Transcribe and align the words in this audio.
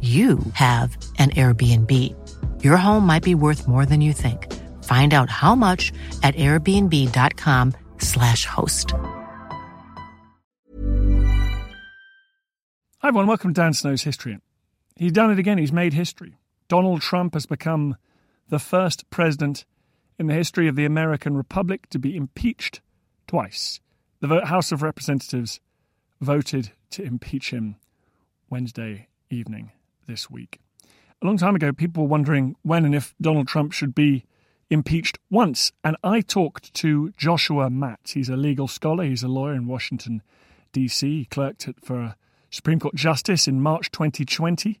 you 0.00 0.38
have 0.52 0.98
an 1.18 1.30
Airbnb. 1.30 1.90
Your 2.62 2.76
home 2.76 3.06
might 3.06 3.22
be 3.22 3.34
worth 3.34 3.66
more 3.66 3.86
than 3.86 4.02
you 4.02 4.12
think. 4.12 4.52
Find 4.84 5.14
out 5.14 5.30
how 5.30 5.54
much 5.54 5.90
at 6.22 6.34
airbnb.com/slash 6.34 8.44
host. 8.44 8.92
Hi, 12.98 13.08
everyone. 13.08 13.26
Welcome 13.26 13.54
to 13.54 13.60
Dan 13.60 13.72
Snow's 13.72 14.02
History. 14.02 14.38
He's 14.96 15.12
done 15.12 15.30
it 15.30 15.38
again. 15.38 15.58
He's 15.58 15.72
made 15.72 15.94
history. 15.94 16.36
Donald 16.68 17.00
Trump 17.00 17.34
has 17.34 17.46
become 17.46 17.96
the 18.48 18.58
first 18.58 19.08
president 19.10 19.64
in 20.18 20.26
the 20.26 20.34
history 20.34 20.68
of 20.68 20.76
the 20.76 20.84
American 20.84 21.36
Republic 21.36 21.88
to 21.90 21.98
be 21.98 22.16
impeached 22.16 22.80
twice. 23.26 23.80
The 24.20 24.46
House 24.46 24.72
of 24.72 24.82
Representatives 24.82 25.60
voted 26.20 26.72
to 26.90 27.02
impeach 27.02 27.50
him 27.50 27.76
Wednesday 28.48 29.08
evening 29.34 29.72
this 30.06 30.30
week. 30.30 30.60
A 31.22 31.26
long 31.26 31.36
time 31.36 31.56
ago, 31.56 31.72
people 31.72 32.04
were 32.04 32.08
wondering 32.08 32.56
when 32.62 32.84
and 32.84 32.94
if 32.94 33.14
Donald 33.20 33.48
Trump 33.48 33.72
should 33.72 33.94
be 33.94 34.24
impeached 34.70 35.18
once. 35.30 35.72
And 35.82 35.96
I 36.02 36.20
talked 36.20 36.72
to 36.74 37.10
Joshua 37.16 37.70
Matz. 37.70 38.12
He's 38.12 38.28
a 38.28 38.36
legal 38.36 38.68
scholar, 38.68 39.04
he's 39.04 39.22
a 39.22 39.28
lawyer 39.28 39.54
in 39.54 39.66
Washington, 39.66 40.22
D.C. 40.72 41.18
He 41.18 41.24
clerked 41.24 41.68
for 41.82 42.00
a 42.00 42.16
Supreme 42.50 42.78
Court 42.78 42.94
Justice 42.94 43.48
in 43.48 43.60
March 43.60 43.90
2020. 43.90 44.80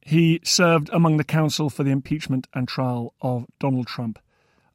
He 0.00 0.40
served 0.44 0.90
among 0.92 1.16
the 1.16 1.24
counsel 1.24 1.70
for 1.70 1.82
the 1.82 1.90
impeachment 1.90 2.46
and 2.54 2.68
trial 2.68 3.14
of 3.22 3.46
Donald 3.58 3.86
Trump 3.86 4.18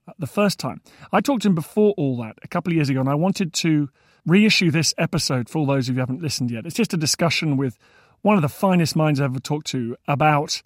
uh, 0.07 0.13
the 0.17 0.27
first 0.27 0.59
time. 0.59 0.81
I 1.11 1.21
talked 1.21 1.43
to 1.43 1.49
him 1.49 1.55
before 1.55 1.93
all 1.97 2.17
that 2.17 2.37
a 2.43 2.47
couple 2.47 2.71
of 2.71 2.75
years 2.75 2.89
ago, 2.89 2.99
and 2.99 3.09
I 3.09 3.15
wanted 3.15 3.53
to 3.53 3.89
reissue 4.25 4.71
this 4.71 4.93
episode 4.97 5.49
for 5.49 5.59
all 5.59 5.65
those 5.65 5.87
of 5.87 5.95
you 5.95 5.95
who 5.95 6.01
haven't 6.01 6.21
listened 6.21 6.51
yet. 6.51 6.65
It's 6.65 6.75
just 6.75 6.93
a 6.93 6.97
discussion 6.97 7.57
with 7.57 7.77
one 8.21 8.35
of 8.35 8.41
the 8.41 8.49
finest 8.49 8.95
minds 8.95 9.19
I've 9.19 9.31
ever 9.31 9.39
talked 9.39 9.67
to 9.67 9.95
about 10.07 10.61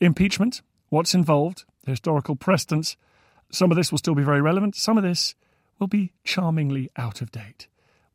impeachment, 0.00 0.62
what's 0.88 1.14
involved, 1.14 1.64
historical 1.86 2.36
precedents. 2.36 2.96
Some 3.50 3.70
of 3.70 3.76
this 3.76 3.90
will 3.90 3.98
still 3.98 4.14
be 4.14 4.22
very 4.22 4.40
relevant, 4.40 4.76
some 4.76 4.96
of 4.96 5.02
this 5.02 5.34
will 5.78 5.88
be 5.88 6.12
charmingly 6.24 6.90
out 6.96 7.20
of 7.20 7.32
date, 7.32 7.66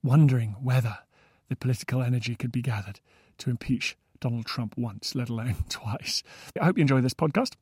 wondering 0.03 0.55
whether 0.61 0.99
the 1.49 1.55
political 1.55 2.01
energy 2.01 2.35
could 2.35 2.51
be 2.51 2.61
gathered 2.61 2.99
to 3.39 3.49
impeach 3.49 3.97
Donald 4.19 4.45
Trump 4.45 4.77
once, 4.77 5.15
let 5.15 5.29
alone 5.29 5.55
twice. 5.69 6.23
I 6.59 6.65
hope 6.65 6.77
you 6.77 6.81
enjoy 6.81 7.01
this 7.01 7.13
podcast. 7.13 7.53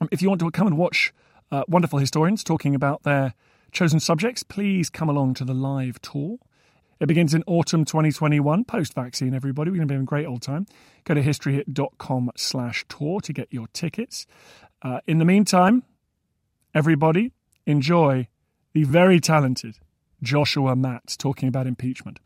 Um, 0.00 0.08
if 0.10 0.22
you 0.22 0.28
want 0.28 0.40
to 0.40 0.50
come 0.50 0.66
and 0.66 0.78
watch 0.78 1.12
uh, 1.50 1.64
wonderful 1.68 1.98
historians 1.98 2.44
talking 2.44 2.74
about 2.74 3.02
their 3.02 3.34
chosen 3.72 4.00
subjects, 4.00 4.42
please 4.42 4.90
come 4.90 5.08
along 5.08 5.34
to 5.34 5.44
the 5.44 5.54
live 5.54 6.00
tour. 6.02 6.38
It 7.02 7.08
begins 7.08 7.34
in 7.34 7.42
autumn 7.48 7.84
2021, 7.84 8.62
post-vaccine, 8.62 9.34
everybody. 9.34 9.72
We're 9.72 9.78
going 9.78 9.88
to 9.88 9.92
be 9.92 9.94
having 9.96 10.04
a 10.04 10.06
great 10.06 10.24
old 10.24 10.40
time. 10.40 10.66
Go 11.02 11.14
to 11.14 11.20
historyhit.com 11.20 12.30
slash 12.36 12.84
tour 12.88 13.20
to 13.22 13.32
get 13.32 13.48
your 13.50 13.66
tickets. 13.72 14.24
Uh, 14.82 15.00
in 15.08 15.18
the 15.18 15.24
meantime, 15.24 15.82
everybody, 16.72 17.32
enjoy 17.66 18.28
the 18.72 18.84
very 18.84 19.18
talented 19.18 19.80
Joshua 20.22 20.76
Matz 20.76 21.16
talking 21.16 21.48
about 21.48 21.66
impeachment. 21.66 22.20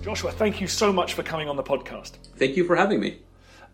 Joshua, 0.00 0.32
thank 0.32 0.62
you 0.62 0.68
so 0.68 0.90
much 0.90 1.12
for 1.12 1.22
coming 1.22 1.50
on 1.50 1.56
the 1.56 1.62
podcast. 1.62 2.12
Thank 2.38 2.56
you 2.56 2.64
for 2.64 2.76
having 2.76 2.98
me. 2.98 3.18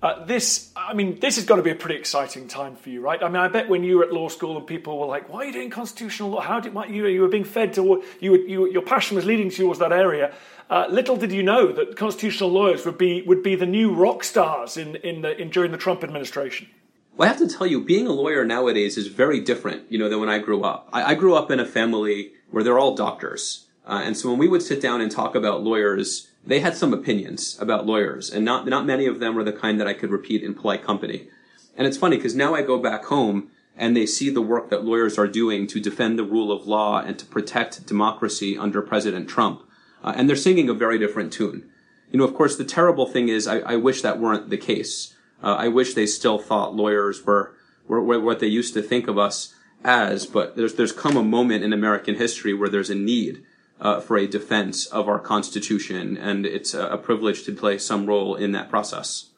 Uh, 0.02 0.24
this, 0.26 0.70
I 0.76 0.92
mean, 0.92 1.18
this 1.20 1.36
has 1.36 1.46
got 1.46 1.56
to 1.56 1.62
be 1.62 1.70
a 1.70 1.74
pretty 1.74 1.96
exciting 1.96 2.46
time 2.46 2.76
for 2.76 2.90
you, 2.90 3.00
right? 3.00 3.22
I 3.22 3.28
mean, 3.28 3.36
I 3.36 3.48
bet 3.48 3.70
when 3.70 3.84
you 3.84 3.98
were 3.98 4.04
at 4.04 4.12
law 4.12 4.28
school 4.28 4.58
and 4.58 4.66
people 4.66 4.98
were 4.98 5.06
like, 5.06 5.30
"Why 5.30 5.38
are 5.38 5.44
you 5.46 5.52
doing 5.52 5.70
constitutional 5.70 6.30
law? 6.30 6.40
How 6.40 6.60
did 6.60 6.74
you 6.90 7.06
you 7.06 7.22
were 7.22 7.28
being 7.28 7.44
fed 7.44 7.72
to 7.74 8.02
you, 8.20 8.36
you 8.36 8.70
your 8.70 8.82
passion 8.82 9.16
was 9.16 9.24
leading 9.24 9.50
towards 9.50 9.78
that 9.78 9.92
area." 9.92 10.34
Uh, 10.68 10.86
little 10.90 11.16
did 11.16 11.32
you 11.32 11.42
know 11.42 11.72
that 11.72 11.96
constitutional 11.96 12.50
lawyers 12.50 12.84
would 12.84 12.98
be 12.98 13.22
would 13.22 13.42
be 13.42 13.54
the 13.54 13.66
new 13.66 13.94
rock 13.94 14.24
stars 14.24 14.76
in 14.76 14.96
in, 14.96 15.22
the, 15.22 15.40
in 15.40 15.48
during 15.48 15.72
the 15.72 15.78
Trump 15.78 16.04
administration. 16.04 16.68
Well, 17.16 17.28
I 17.28 17.32
have 17.32 17.48
to 17.48 17.48
tell 17.48 17.66
you, 17.66 17.80
being 17.84 18.08
a 18.08 18.12
lawyer 18.12 18.44
nowadays 18.44 18.98
is 18.98 19.06
very 19.06 19.38
different, 19.38 19.90
you 19.90 19.98
know, 19.98 20.08
than 20.08 20.18
when 20.18 20.28
I 20.28 20.38
grew 20.38 20.64
up. 20.64 20.88
I, 20.92 21.12
I 21.12 21.14
grew 21.14 21.34
up 21.36 21.50
in 21.50 21.60
a 21.60 21.66
family 21.66 22.32
where 22.50 22.64
they're 22.64 22.78
all 22.78 22.96
doctors, 22.96 23.63
uh, 23.86 24.00
and 24.04 24.16
so 24.16 24.30
when 24.30 24.38
we 24.38 24.48
would 24.48 24.62
sit 24.62 24.80
down 24.80 25.00
and 25.00 25.10
talk 25.10 25.34
about 25.34 25.62
lawyers 25.62 26.28
they 26.46 26.60
had 26.60 26.76
some 26.76 26.92
opinions 26.92 27.58
about 27.60 27.86
lawyers, 27.86 28.30
and 28.30 28.44
not 28.44 28.66
not 28.66 28.86
many 28.86 29.06
of 29.06 29.18
them 29.18 29.34
were 29.34 29.44
the 29.44 29.52
kind 29.52 29.80
that 29.80 29.86
I 29.86 29.94
could 29.94 30.10
repeat 30.10 30.42
in 30.42 30.54
polite 30.54 30.84
company. 30.84 31.28
And 31.76 31.86
it's 31.86 31.96
funny 31.96 32.16
because 32.16 32.34
now 32.34 32.54
I 32.54 32.62
go 32.62 32.78
back 32.78 33.06
home 33.06 33.50
and 33.76 33.96
they 33.96 34.06
see 34.06 34.30
the 34.30 34.42
work 34.42 34.70
that 34.70 34.84
lawyers 34.84 35.18
are 35.18 35.26
doing 35.26 35.66
to 35.66 35.80
defend 35.80 36.18
the 36.18 36.24
rule 36.24 36.52
of 36.52 36.66
law 36.66 37.00
and 37.00 37.18
to 37.18 37.26
protect 37.26 37.86
democracy 37.86 38.56
under 38.56 38.80
President 38.82 39.28
Trump, 39.28 39.62
uh, 40.02 40.12
and 40.14 40.28
they're 40.28 40.36
singing 40.36 40.68
a 40.68 40.74
very 40.74 40.98
different 40.98 41.32
tune. 41.32 41.68
You 42.10 42.18
know, 42.18 42.24
of 42.24 42.34
course, 42.34 42.56
the 42.56 42.64
terrible 42.64 43.06
thing 43.06 43.28
is, 43.28 43.48
I, 43.48 43.58
I 43.60 43.76
wish 43.76 44.02
that 44.02 44.20
weren't 44.20 44.50
the 44.50 44.58
case. 44.58 45.16
Uh, 45.42 45.56
I 45.58 45.68
wish 45.68 45.94
they 45.94 46.06
still 46.06 46.38
thought 46.38 46.76
lawyers 46.76 47.24
were, 47.24 47.54
were, 47.88 48.00
were 48.00 48.20
what 48.20 48.38
they 48.38 48.46
used 48.46 48.74
to 48.74 48.82
think 48.82 49.08
of 49.08 49.18
us 49.18 49.54
as, 49.82 50.24
but 50.26 50.56
there's 50.56 50.74
there's 50.74 50.92
come 50.92 51.16
a 51.16 51.24
moment 51.24 51.64
in 51.64 51.72
American 51.72 52.14
history 52.14 52.54
where 52.54 52.68
there's 52.68 52.90
a 52.90 52.94
need 52.94 53.42
uh, 53.80 54.00
for 54.00 54.16
a 54.16 54.26
defense 54.26 54.86
of 54.86 55.08
our 55.08 55.18
Constitution, 55.18 56.16
and 56.16 56.46
it's 56.46 56.74
a, 56.74 56.86
a, 56.88 56.98
privilege 56.98 57.44
to 57.44 57.52
play 57.52 57.78
some 57.78 58.06
role 58.06 58.34
in 58.34 58.52
that 58.52 58.70
process. 58.70 59.30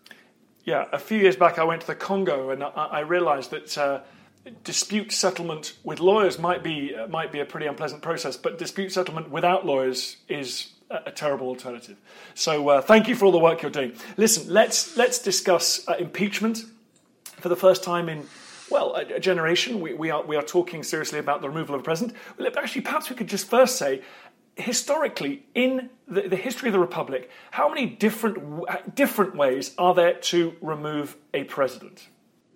Yeah, 0.65 0.87
a 0.93 0.99
few 0.99 1.19
years 1.19 1.37
back 1.37 1.59
I 1.59 1.65
went 1.65 1.81
to 1.83 1.87
the 1.87 1.95
Congo 1.95 2.51
and 2.51 2.63
I, 2.63 2.69
I 2.69 3.01
realized 3.01 3.51
that. 3.51 3.79
Uh, 3.79 4.01
dispute 4.63 5.11
settlement 5.11 5.73
with 5.83 5.99
lawyers 5.99 6.39
might 6.39 6.63
be 6.63 6.95
uh, 6.95 7.09
might 7.09 7.33
be 7.33 7.41
a 7.41 7.45
pretty 7.45 7.67
unpleasant 7.67 8.01
process, 8.01 8.37
but 8.37 8.59
dispute 8.59 8.93
settlement 8.93 9.29
without 9.29 9.67
lawyers 9.67 10.19
is 10.29 10.73
a, 10.91 11.01
a 11.07 11.11
terrible 11.11 11.49
alternative. 11.49 11.97
So, 12.35 12.69
uh, 12.69 12.81
thank 12.81 13.09
you 13.09 13.17
for 13.17 13.25
all 13.25 13.33
the 13.33 13.39
work 13.39 13.63
you're 13.63 13.71
doing. 13.71 13.95
Listen, 14.17 14.53
let's 14.53 14.97
let's 14.97 15.19
discuss 15.19 15.87
uh, 15.89 15.95
impeachment 15.99 16.65
for 17.41 17.49
the 17.49 17.57
first 17.57 17.83
time 17.83 18.09
in 18.09 18.27
well, 18.71 18.95
a, 18.97 19.21
generation. 19.21 19.81
We, 19.81 19.95
we, 19.95 20.11
are 20.11 20.25
we 20.25 20.37
are 20.37 20.43
talking 20.43 20.83
seriously 20.83 21.19
about 21.19 21.41
the 21.41 21.49
removal 21.49 21.75
of 21.75 21.83
a 21.83 21.85
president. 21.85 22.17
Well, 22.37 22.51
actually, 22.57 22.83
perhaps 22.83 23.09
we 23.09 23.17
could 23.17 23.29
just 23.29 23.49
first 23.49 23.77
say 23.77 24.03
historically, 24.57 25.47
in 25.55 25.91
the, 26.09 26.23
the, 26.23 26.37
history 26.37 26.69
of 26.69 26.73
the 26.73 26.79
Republic, 26.79 27.31
how 27.53 27.69
many 27.69 27.87
different, 27.87 28.65
different 28.95 29.37
ways 29.37 29.75
are 29.79 29.95
there 29.95 30.15
to 30.15 30.57
remove 30.61 31.17
a 31.35 31.45
president? 31.45 32.09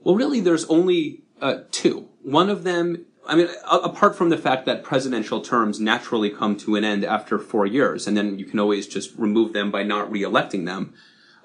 Well, 0.02 0.14
really, 0.14 0.41
there's 0.41 0.64
only 0.67 1.23
uh, 1.41 1.61
two. 1.70 2.08
One 2.23 2.49
of 2.49 2.64
them, 2.64 3.05
I 3.26 3.37
mean, 3.37 3.49
apart 3.70 4.17
from 4.17 4.31
the 4.31 4.38
fact 4.38 4.64
that 4.67 4.82
presidential 4.82 5.43
terms 5.43 5.79
naturally 5.79 6.31
come 6.31 6.56
to 6.58 6.76
an 6.76 6.85
end 6.85 7.05
after 7.05 7.38
four 7.38 7.67
years, 7.67 8.06
and 8.06 8.17
then 8.17 8.38
you 8.38 8.46
can 8.46 8.58
always 8.58 8.87
just 8.87 9.14
remove 9.17 9.53
them 9.53 9.70
by 9.70 9.82
not 9.82 10.11
re-electing 10.11 10.64
them. 10.64 10.94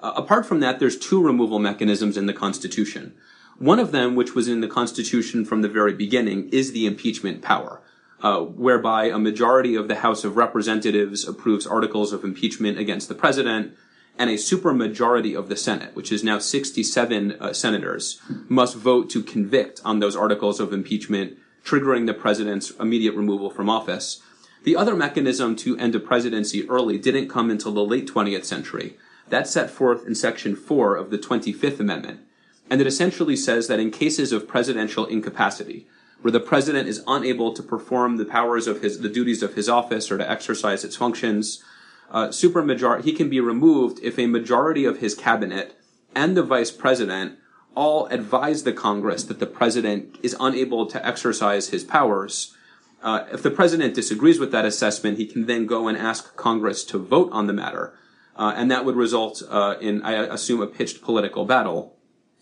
Uh, 0.02 0.14
apart 0.16 0.46
from 0.46 0.60
that, 0.60 0.78
there's 0.78 0.98
two 0.98 1.22
removal 1.22 1.58
mechanisms 1.58 2.16
in 2.16 2.26
the 2.26 2.32
Constitution. 2.32 3.14
One 3.58 3.78
of 3.78 3.92
them, 3.92 4.14
which 4.14 4.34
was 4.34 4.48
in 4.48 4.60
the 4.60 4.68
Constitution 4.68 5.44
from 5.44 5.62
the 5.62 5.68
very 5.68 5.92
beginning, 5.92 6.48
is 6.48 6.72
the 6.72 6.86
impeachment 6.86 7.42
power 7.42 7.82
uh, 8.26 8.40
whereby 8.40 9.04
a 9.04 9.20
majority 9.20 9.76
of 9.76 9.86
the 9.86 10.02
House 10.06 10.24
of 10.24 10.36
Representatives 10.36 11.28
approves 11.28 11.64
articles 11.64 12.12
of 12.12 12.24
impeachment 12.24 12.76
against 12.76 13.08
the 13.08 13.14
president, 13.14 13.76
and 14.18 14.28
a 14.28 14.34
supermajority 14.34 15.38
of 15.38 15.48
the 15.48 15.54
Senate, 15.54 15.94
which 15.94 16.10
is 16.10 16.24
now 16.24 16.40
67 16.40 17.36
uh, 17.38 17.52
senators, 17.52 18.20
must 18.48 18.74
vote 18.74 19.08
to 19.10 19.22
convict 19.22 19.80
on 19.84 20.00
those 20.00 20.16
articles 20.16 20.58
of 20.58 20.72
impeachment, 20.72 21.38
triggering 21.64 22.06
the 22.06 22.14
president's 22.14 22.70
immediate 22.80 23.14
removal 23.14 23.48
from 23.48 23.70
office. 23.70 24.20
The 24.64 24.74
other 24.74 24.96
mechanism 24.96 25.54
to 25.56 25.78
end 25.78 25.94
a 25.94 26.00
presidency 26.00 26.68
early 26.68 26.98
didn't 26.98 27.28
come 27.28 27.48
until 27.48 27.70
the 27.70 27.84
late 27.84 28.08
20th 28.08 28.44
century. 28.44 28.96
That's 29.28 29.52
set 29.52 29.70
forth 29.70 30.04
in 30.04 30.16
Section 30.16 30.56
4 30.56 30.96
of 30.96 31.10
the 31.10 31.18
25th 31.18 31.78
Amendment. 31.78 32.22
And 32.68 32.80
it 32.80 32.88
essentially 32.88 33.36
says 33.36 33.68
that 33.68 33.78
in 33.78 33.92
cases 33.92 34.32
of 34.32 34.48
presidential 34.48 35.06
incapacity, 35.06 35.86
where 36.26 36.32
the 36.32 36.40
president 36.40 36.88
is 36.88 37.04
unable 37.06 37.52
to 37.52 37.62
perform 37.62 38.16
the 38.16 38.24
powers 38.24 38.66
of 38.66 38.82
his, 38.82 38.98
the 38.98 39.08
duties 39.08 39.44
of 39.44 39.54
his 39.54 39.68
office 39.68 40.10
or 40.10 40.18
to 40.18 40.28
exercise 40.28 40.82
its 40.82 40.96
functions, 40.96 41.62
uh, 42.10 42.26
supermajority, 42.30 43.04
he 43.04 43.12
can 43.12 43.30
be 43.30 43.38
removed 43.38 44.00
if 44.02 44.18
a 44.18 44.26
majority 44.26 44.84
of 44.84 44.98
his 44.98 45.14
cabinet 45.14 45.78
and 46.16 46.36
the 46.36 46.42
vice 46.42 46.72
president 46.72 47.38
all 47.76 48.06
advise 48.06 48.64
the 48.64 48.72
Congress 48.72 49.22
that 49.22 49.38
the 49.38 49.46
president 49.46 50.18
is 50.20 50.34
unable 50.40 50.84
to 50.86 51.06
exercise 51.06 51.68
his 51.68 51.84
powers. 51.84 52.56
Uh, 53.04 53.24
if 53.30 53.44
the 53.44 53.50
president 53.52 53.94
disagrees 53.94 54.40
with 54.40 54.50
that 54.50 54.64
assessment, 54.64 55.18
he 55.18 55.26
can 55.26 55.46
then 55.46 55.64
go 55.64 55.86
and 55.86 55.96
ask 55.96 56.34
Congress 56.34 56.82
to 56.82 56.98
vote 56.98 57.30
on 57.30 57.46
the 57.46 57.52
matter. 57.52 57.96
Uh, 58.34 58.52
and 58.56 58.68
that 58.68 58.84
would 58.84 58.96
result 58.96 59.44
uh, 59.48 59.76
in, 59.80 60.02
I 60.02 60.14
assume, 60.24 60.60
a 60.60 60.66
pitched 60.66 61.02
political 61.02 61.44
battle 61.44 61.96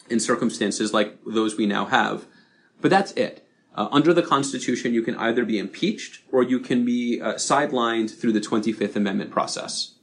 in 0.08 0.20
circumstances 0.20 0.94
like 0.94 1.18
those 1.26 1.58
we 1.58 1.66
now 1.66 1.84
have. 1.84 2.24
But 2.80 2.90
that's 2.90 3.12
it. 3.12 3.43
Uh, 3.74 3.88
under 3.90 4.14
the 4.14 4.22
Constitution, 4.22 4.94
you 4.94 5.02
can 5.02 5.16
either 5.16 5.44
be 5.44 5.58
impeached 5.58 6.22
or 6.30 6.42
you 6.42 6.60
can 6.60 6.84
be 6.84 7.20
uh, 7.20 7.34
sidelined 7.34 8.16
through 8.16 8.32
the 8.32 8.40
25th 8.40 8.94
Amendment 8.94 9.30
process. 9.30 9.94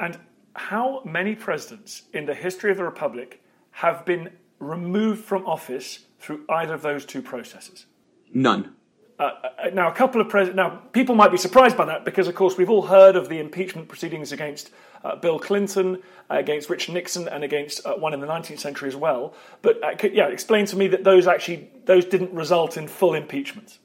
And 0.00 0.18
how 0.56 1.02
many 1.04 1.34
presidents 1.34 2.02
in 2.12 2.26
the 2.26 2.34
history 2.34 2.70
of 2.70 2.78
the 2.78 2.84
Republic 2.84 3.42
have 3.70 4.04
been 4.04 4.30
removed 4.60 5.24
from 5.24 5.44
office 5.46 6.06
through 6.18 6.44
either 6.48 6.74
of 6.74 6.82
those 6.82 7.04
two 7.04 7.20
processes? 7.20 7.86
None. 8.32 8.74
Uh, 9.18 9.30
uh 9.62 9.70
now, 9.72 9.90
a 9.90 9.94
couple 9.94 10.20
of 10.20 10.28
presidents. 10.28 10.56
Now, 10.56 10.82
people 10.92 11.14
might 11.14 11.30
be 11.30 11.36
surprised 11.36 11.76
by 11.76 11.84
that 11.84 12.04
because, 12.04 12.28
of 12.28 12.34
course, 12.34 12.56
we've 12.56 12.70
all 12.70 12.82
heard 12.82 13.14
of 13.14 13.28
the 13.28 13.38
impeachment 13.38 13.88
proceedings 13.88 14.32
against 14.32 14.70
uh, 15.04 15.16
Bill 15.16 15.38
Clinton, 15.38 16.02
uh, 16.30 16.36
against 16.36 16.70
Richard 16.70 16.94
Nixon, 16.94 17.28
and 17.28 17.44
against 17.44 17.84
uh, 17.86 17.94
one 17.94 18.14
in 18.14 18.20
the 18.20 18.26
19th 18.26 18.58
century 18.58 18.88
as 18.88 18.96
well. 18.96 19.34
But 19.62 19.82
uh, 19.84 20.08
yeah, 20.12 20.28
explain 20.28 20.66
to 20.66 20.76
me 20.76 20.88
that 20.88 21.04
those 21.04 21.26
actually 21.26 21.70
those 21.84 22.04
didn't 22.04 22.32
result 22.32 22.76
in 22.76 22.88
full 22.88 23.14
impeachment. 23.14 23.78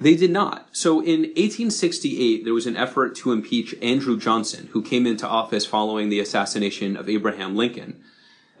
They 0.00 0.14
did 0.14 0.30
not. 0.30 0.68
So 0.70 1.00
in 1.00 1.22
1868, 1.22 2.44
there 2.44 2.54
was 2.54 2.66
an 2.66 2.76
effort 2.76 3.16
to 3.16 3.32
impeach 3.32 3.74
Andrew 3.82 4.16
Johnson, 4.16 4.68
who 4.72 4.82
came 4.82 5.06
into 5.06 5.26
office 5.26 5.66
following 5.66 6.08
the 6.08 6.20
assassination 6.20 6.96
of 6.96 7.08
Abraham 7.08 7.56
Lincoln. 7.56 8.00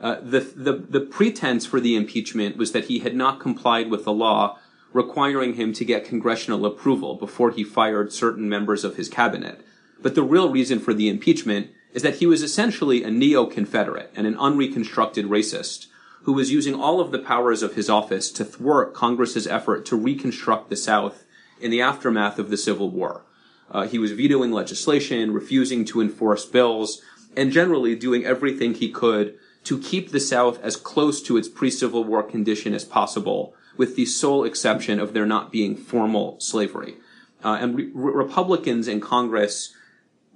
Uh, 0.00 0.16
the, 0.20 0.40
the, 0.40 0.72
the 0.72 1.00
pretense 1.00 1.64
for 1.64 1.80
the 1.80 1.94
impeachment 1.94 2.56
was 2.56 2.72
that 2.72 2.86
he 2.86 3.00
had 3.00 3.14
not 3.14 3.38
complied 3.40 3.90
with 3.90 4.04
the 4.04 4.12
law 4.12 4.58
requiring 4.92 5.54
him 5.54 5.72
to 5.72 5.84
get 5.84 6.04
congressional 6.04 6.64
approval 6.64 7.14
before 7.14 7.50
he 7.50 7.62
fired 7.62 8.12
certain 8.12 8.48
members 8.48 8.84
of 8.84 8.96
his 8.96 9.08
cabinet. 9.08 9.60
But 10.00 10.14
the 10.14 10.22
real 10.22 10.50
reason 10.50 10.78
for 10.78 10.94
the 10.94 11.08
impeachment 11.08 11.70
is 11.92 12.02
that 12.02 12.16
he 12.16 12.26
was 12.26 12.42
essentially 12.42 13.02
a 13.02 13.10
neo-Confederate 13.10 14.12
and 14.14 14.26
an 14.26 14.36
unreconstructed 14.36 15.26
racist 15.26 15.86
who 16.22 16.32
was 16.32 16.52
using 16.52 16.74
all 16.74 17.00
of 17.00 17.10
the 17.10 17.18
powers 17.18 17.62
of 17.62 17.74
his 17.74 17.88
office 17.88 18.30
to 18.32 18.44
thwart 18.44 18.92
Congress's 18.92 19.46
effort 19.46 19.86
to 19.86 19.96
reconstruct 19.96 20.68
the 20.68 20.76
South 20.76 21.24
in 21.60 21.70
the 21.70 21.80
aftermath 21.80 22.38
of 22.38 22.50
the 22.50 22.56
Civil 22.56 22.90
War. 22.90 23.24
Uh, 23.70 23.86
he 23.86 23.98
was 23.98 24.12
vetoing 24.12 24.52
legislation, 24.52 25.32
refusing 25.32 25.84
to 25.86 26.00
enforce 26.00 26.44
bills, 26.44 27.02
and 27.36 27.52
generally 27.52 27.94
doing 27.94 28.24
everything 28.24 28.74
he 28.74 28.90
could 28.90 29.38
to 29.64 29.78
keep 29.78 30.10
the 30.10 30.20
South 30.20 30.62
as 30.62 30.76
close 30.76 31.22
to 31.22 31.36
its 31.36 31.48
pre-Civil 31.48 32.04
War 32.04 32.22
condition 32.22 32.74
as 32.74 32.84
possible, 32.84 33.54
with 33.76 33.96
the 33.96 34.06
sole 34.06 34.44
exception 34.44 34.98
of 34.98 35.12
there 35.12 35.26
not 35.26 35.52
being 35.52 35.76
formal 35.76 36.40
slavery. 36.40 36.96
Uh, 37.44 37.58
and 37.60 37.76
re- 37.76 37.90
Republicans 37.94 38.88
in 38.88 39.00
Congress 39.00 39.74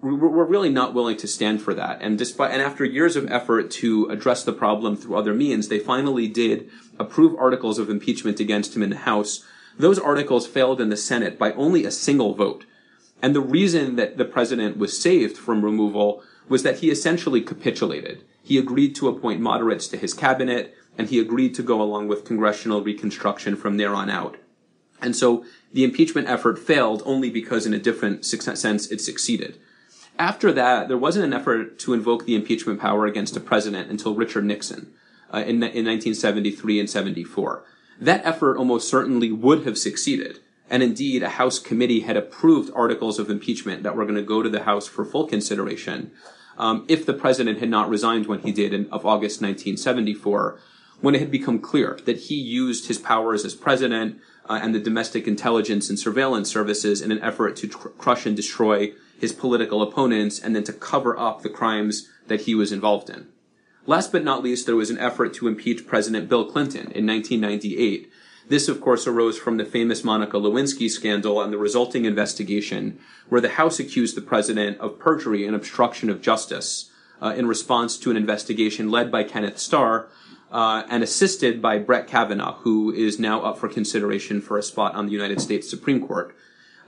we're 0.03 0.45
really 0.45 0.69
not 0.69 0.95
willing 0.95 1.17
to 1.19 1.29
stand 1.29 1.63
for 1.63 1.75
that. 1.75 2.03
And 2.03 2.19
despite, 2.19 2.51
and 2.51 2.61
after 2.61 2.85
years 2.85 3.15
of 3.15 3.31
effort 3.31 3.71
to 3.73 4.07
address 4.07 4.43
the 4.43 4.53
problem 4.53 4.97
through 4.97 5.17
other 5.17 5.33
means, 5.33 5.69
they 5.69 5.79
finally 5.79 6.27
did 6.27 6.69
approve 6.99 7.39
articles 7.39 7.79
of 7.79 7.89
impeachment 7.89 8.41
against 8.41 8.75
him 8.75 8.83
in 8.83 8.91
the 8.91 8.97
House. 8.97 9.45
Those 9.79 10.01
articles 10.01 10.49
failed 10.49 10.81
in 10.81 10.89
the 10.89 10.97
Senate 10.97 11.39
by 11.39 11.53
only 11.53 11.85
a 11.85 11.93
single 11.93 12.35
vote. 12.35 12.67
And 13.23 13.33
the 13.33 13.41
reason 13.41 13.95
that 13.95 14.17
the 14.17 14.25
president 14.25 14.77
was 14.77 15.01
saved 15.01 15.37
from 15.39 15.65
removal 15.65 16.25
was 16.49 16.65
that 16.65 16.81
he 16.81 16.91
essentially 16.91 17.41
capitulated. 17.41 18.25
He 18.43 18.59
agreed 18.59 18.97
to 18.97 19.09
appoint 19.09 19.41
moderates 19.41 19.87
to 19.89 19.97
his 19.97 20.15
cabinet, 20.15 20.77
and 20.99 21.09
he 21.09 21.21
agreed 21.21 21.55
to 21.55 21.63
go 21.63 21.81
along 21.81 22.09
with 22.09 22.25
congressional 22.25 22.83
reconstruction 22.83 23.55
from 23.55 23.77
there 23.77 23.95
on 23.95 24.11
out. 24.11 24.37
And 25.01 25.15
so 25.15 25.45
the 25.73 25.85
impeachment 25.85 26.29
effort 26.29 26.59
failed 26.59 27.05
only 27.07 27.31
because 27.31 27.67
in 27.67 27.73
a 27.73 27.79
different 27.79 28.25
sense 28.25 28.91
it 28.91 29.01
succeeded. 29.01 29.61
After 30.23 30.53
that, 30.53 30.87
there 30.87 30.97
wasn't 30.97 31.25
an 31.25 31.33
effort 31.33 31.81
to 31.81 31.93
invoke 31.93 32.27
the 32.27 32.37
impeachment 32.37 32.79
power 32.79 33.07
against 33.07 33.37
a 33.37 33.41
president 33.41 33.91
until 33.91 34.15
Richard 34.15 34.45
Nixon 34.45 34.93
uh, 35.35 35.39
in, 35.39 35.57
in 35.57 35.85
1973 35.85 36.79
and 36.79 36.89
74. 36.89 37.65
That 38.01 38.25
effort 38.25 38.57
almost 38.57 38.89
certainly 38.89 39.33
would 39.33 39.67
have 39.67 39.77
succeeded. 39.77 40.39
And 40.71 40.81
indeed, 40.81 41.25
a 41.25 41.31
House 41.41 41.59
committee 41.59 42.03
had 42.03 42.17
approved 42.17 42.71
articles 42.73 43.19
of 43.19 43.31
impeachment 43.31 43.83
that 43.83 43.97
were 43.97 44.05
going 44.05 44.15
to 44.15 44.23
go 44.23 44.45
to 44.45 44.49
the 44.49 44.63
House 44.63 44.87
for 44.87 45.05
full 45.05 45.27
consideration 45.27 46.13
um, 46.57 46.85
if 46.87 47.05
the 47.05 47.15
president 47.15 47.59
had 47.59 47.69
not 47.69 47.89
resigned 47.89 48.29
when 48.29 48.43
he 48.43 48.53
did 48.53 48.73
in, 48.73 48.85
of 48.93 49.05
August 49.05 49.43
1974, 49.43 50.57
when 51.01 51.17
it 51.17 51.21
had 51.21 51.33
become 51.33 51.59
clear 51.59 51.99
that 52.05 52.17
he 52.17 52.37
used 52.37 52.87
his 52.87 52.99
powers 52.99 53.45
as 53.45 53.57
president 53.57 54.21
uh, 54.49 54.61
and 54.63 54.73
the 54.73 54.79
domestic 54.79 55.27
intelligence 55.27 55.91
and 55.91 55.99
surveillance 55.99 56.49
services 56.49 57.03
in 57.03 57.11
an 57.11 57.21
effort 57.23 57.57
to 57.57 57.67
tr- 57.67 57.89
crush 57.89 58.25
and 58.25 58.37
destroy 58.37 58.93
his 59.21 59.33
political 59.33 59.83
opponents 59.83 60.39
and 60.39 60.55
then 60.55 60.65
to 60.65 60.73
cover 60.73 61.19
up 61.19 61.43
the 61.43 61.49
crimes 61.49 62.09
that 62.27 62.43
he 62.43 62.55
was 62.55 62.73
involved 62.73 63.11
in. 63.11 63.29
Last 63.87 64.13
but 64.13 64.25
not 64.25 64.43
least, 64.43 64.67
there 64.67 64.77
was 64.77 64.91
an 64.91 64.99
effort 64.99 65.35
to 65.35 65.49
impeach 65.49 65.87
President 65.87 66.29
Bill 66.29 66.45
Clinton 66.45 66.93
in 66.93 67.07
1998. 67.07 68.11
This, 68.49 68.69
of 68.69 68.81
course, 68.81 69.07
arose 69.07 69.39
from 69.39 69.57
the 69.57 69.65
famous 69.65 70.05
Monica 70.05 70.37
Lewinsky 70.37 70.91
scandal 70.91 71.41
and 71.41 71.53
the 71.53 71.59
resulting 71.59 72.05
investigation, 72.05 72.99
where 73.29 73.41
the 73.41 73.51
House 73.51 73.81
accused 73.81 74.17
the 74.17 74.23
president 74.23 74.79
of 74.79 74.99
perjury 74.99 75.47
and 75.47 75.57
obstruction 75.57 76.11
of 76.11 76.21
justice 76.21 76.91
uh, 77.21 77.35
in 77.37 77.47
response 77.47 77.97
to 77.99 78.11
an 78.11 78.17
investigation 78.17 78.91
led 78.91 79.11
by 79.11 79.25
Kenneth 79.25 79.59
Starr 79.59 80.09
uh, 80.51 80.83
and 80.89 81.03
assisted 81.03 81.63
by 81.63 81.79
Brett 81.79 82.07
Kavanaugh, 82.07 82.57
who 82.59 82.93
is 82.93 83.19
now 83.19 83.43
up 83.43 83.59
for 83.59 83.69
consideration 83.69 84.41
for 84.41 84.59
a 84.59 84.63
spot 84.63 84.95
on 84.95 85.07
the 85.07 85.13
United 85.13 85.41
States 85.41 85.69
Supreme 85.69 86.07
Court. 86.07 86.37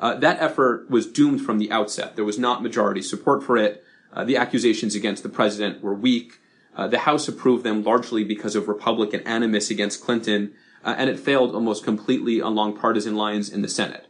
Uh, 0.04 0.14
that 0.16 0.38
effort 0.38 0.90
was 0.90 1.06
doomed 1.06 1.40
from 1.40 1.58
the 1.58 1.72
outset. 1.72 2.14
There 2.14 2.26
was 2.26 2.38
not 2.38 2.62
majority 2.62 3.00
support 3.00 3.42
for 3.42 3.56
it. 3.56 3.82
Uh, 4.12 4.22
the 4.22 4.36
accusations 4.36 4.94
against 4.94 5.22
the 5.22 5.30
president 5.30 5.82
were 5.82 5.94
weak. 5.94 6.40
Uh, 6.76 6.86
the 6.86 6.98
House 6.98 7.26
approved 7.26 7.64
them 7.64 7.82
largely 7.82 8.22
because 8.22 8.54
of 8.54 8.68
Republican 8.68 9.20
animus 9.22 9.70
against 9.70 10.04
Clinton, 10.04 10.52
uh, 10.84 10.94
and 10.98 11.08
it 11.08 11.18
failed 11.18 11.54
almost 11.54 11.84
completely 11.84 12.38
along 12.38 12.76
partisan 12.76 13.16
lines 13.16 13.48
in 13.48 13.62
the 13.62 13.68
Senate. 13.68 14.06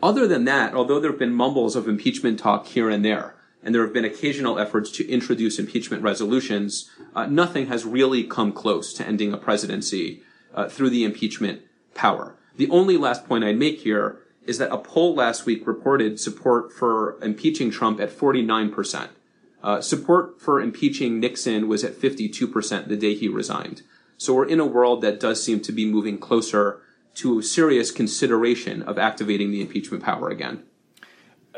Other 0.00 0.28
than 0.28 0.44
that, 0.44 0.72
although 0.72 1.00
there 1.00 1.10
have 1.10 1.18
been 1.18 1.34
mumbles 1.34 1.74
of 1.74 1.88
impeachment 1.88 2.38
talk 2.38 2.66
here 2.68 2.88
and 2.88 3.04
there, 3.04 3.34
and 3.60 3.74
there 3.74 3.82
have 3.82 3.92
been 3.92 4.04
occasional 4.04 4.60
efforts 4.60 4.92
to 4.92 5.10
introduce 5.10 5.58
impeachment 5.58 6.04
resolutions, 6.04 6.88
uh, 7.16 7.26
nothing 7.26 7.66
has 7.66 7.84
really 7.84 8.22
come 8.22 8.52
close 8.52 8.94
to 8.94 9.04
ending 9.04 9.32
a 9.32 9.36
presidency 9.36 10.22
uh, 10.54 10.68
through 10.68 10.90
the 10.90 11.02
impeachment 11.02 11.62
power. 11.92 12.36
The 12.56 12.70
only 12.70 12.96
last 12.96 13.26
point 13.26 13.42
I'd 13.42 13.58
make 13.58 13.80
here 13.80 14.20
is 14.46 14.58
that 14.58 14.72
a 14.72 14.78
poll 14.78 15.14
last 15.14 15.46
week 15.46 15.66
reported 15.66 16.20
support 16.20 16.72
for 16.72 17.18
impeaching 17.22 17.70
Trump 17.70 18.00
at 18.00 18.10
49%. 18.10 19.08
Uh, 19.62 19.80
support 19.80 20.40
for 20.40 20.60
impeaching 20.60 21.18
Nixon 21.18 21.68
was 21.68 21.84
at 21.84 21.94
52% 21.94 22.88
the 22.88 22.96
day 22.96 23.14
he 23.14 23.28
resigned. 23.28 23.82
So 24.18 24.34
we're 24.34 24.46
in 24.46 24.60
a 24.60 24.66
world 24.66 25.00
that 25.02 25.18
does 25.18 25.42
seem 25.42 25.60
to 25.60 25.72
be 25.72 25.86
moving 25.86 26.18
closer 26.18 26.82
to 27.14 27.40
serious 27.42 27.90
consideration 27.90 28.82
of 28.82 28.98
activating 28.98 29.50
the 29.50 29.60
impeachment 29.60 30.02
power 30.02 30.28
again. 30.28 30.64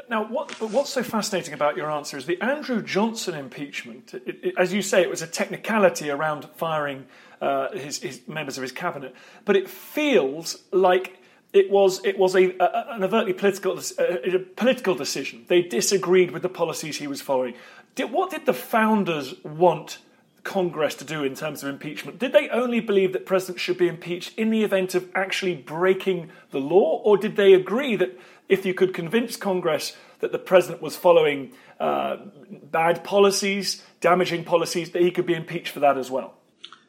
Now, 0.08 0.24
what, 0.24 0.54
but 0.60 0.70
what's 0.70 0.90
so 0.90 1.02
fascinating 1.02 1.52
about 1.52 1.76
your 1.76 1.90
answer 1.90 2.16
is 2.16 2.26
the 2.26 2.40
Andrew 2.40 2.80
Johnson 2.80 3.34
impeachment. 3.34 4.14
It, 4.14 4.38
it, 4.42 4.54
as 4.56 4.72
you 4.72 4.82
say, 4.82 5.02
it 5.02 5.10
was 5.10 5.20
a 5.20 5.26
technicality 5.26 6.10
around 6.10 6.48
firing 6.56 7.06
uh, 7.40 7.72
his, 7.72 7.98
his 7.98 8.20
members 8.28 8.56
of 8.56 8.62
his 8.62 8.72
cabinet, 8.72 9.14
but 9.44 9.56
it 9.56 9.68
feels 9.68 10.62
like 10.70 11.20
it 11.56 11.70
was 11.70 12.04
it 12.04 12.18
was 12.18 12.34
a, 12.34 12.54
a 12.60 12.86
an 12.90 13.02
overtly 13.02 13.32
political 13.32 13.78
a, 13.98 14.36
a, 14.36 14.38
political 14.38 14.94
decision. 14.94 15.44
They 15.48 15.62
disagreed 15.62 16.30
with 16.30 16.42
the 16.42 16.48
policies 16.48 16.98
he 16.98 17.06
was 17.06 17.22
following. 17.22 17.54
Did, 17.94 18.12
what 18.12 18.30
did 18.30 18.44
the 18.44 18.52
founders 18.52 19.34
want 19.42 19.98
Congress 20.42 20.94
to 20.96 21.04
do 21.04 21.24
in 21.24 21.34
terms 21.34 21.62
of 21.62 21.70
impeachment? 21.70 22.18
Did 22.18 22.32
they 22.32 22.48
only 22.50 22.80
believe 22.80 23.14
that 23.14 23.24
presidents 23.24 23.62
should 23.62 23.78
be 23.78 23.88
impeached 23.88 24.38
in 24.38 24.50
the 24.50 24.62
event 24.62 24.94
of 24.94 25.08
actually 25.14 25.54
breaking 25.54 26.30
the 26.50 26.60
law, 26.60 27.00
or 27.02 27.16
did 27.16 27.36
they 27.36 27.54
agree 27.54 27.96
that 27.96 28.18
if 28.48 28.66
you 28.66 28.74
could 28.74 28.92
convince 28.94 29.36
Congress 29.36 29.96
that 30.20 30.32
the 30.32 30.38
president 30.38 30.82
was 30.82 30.96
following 30.96 31.52
uh, 31.80 32.16
bad 32.50 33.02
policies, 33.02 33.82
damaging 34.00 34.44
policies, 34.44 34.90
that 34.90 35.02
he 35.02 35.10
could 35.10 35.26
be 35.26 35.34
impeached 35.34 35.68
for 35.68 35.80
that 35.80 35.98
as 35.98 36.10
well. 36.10 36.34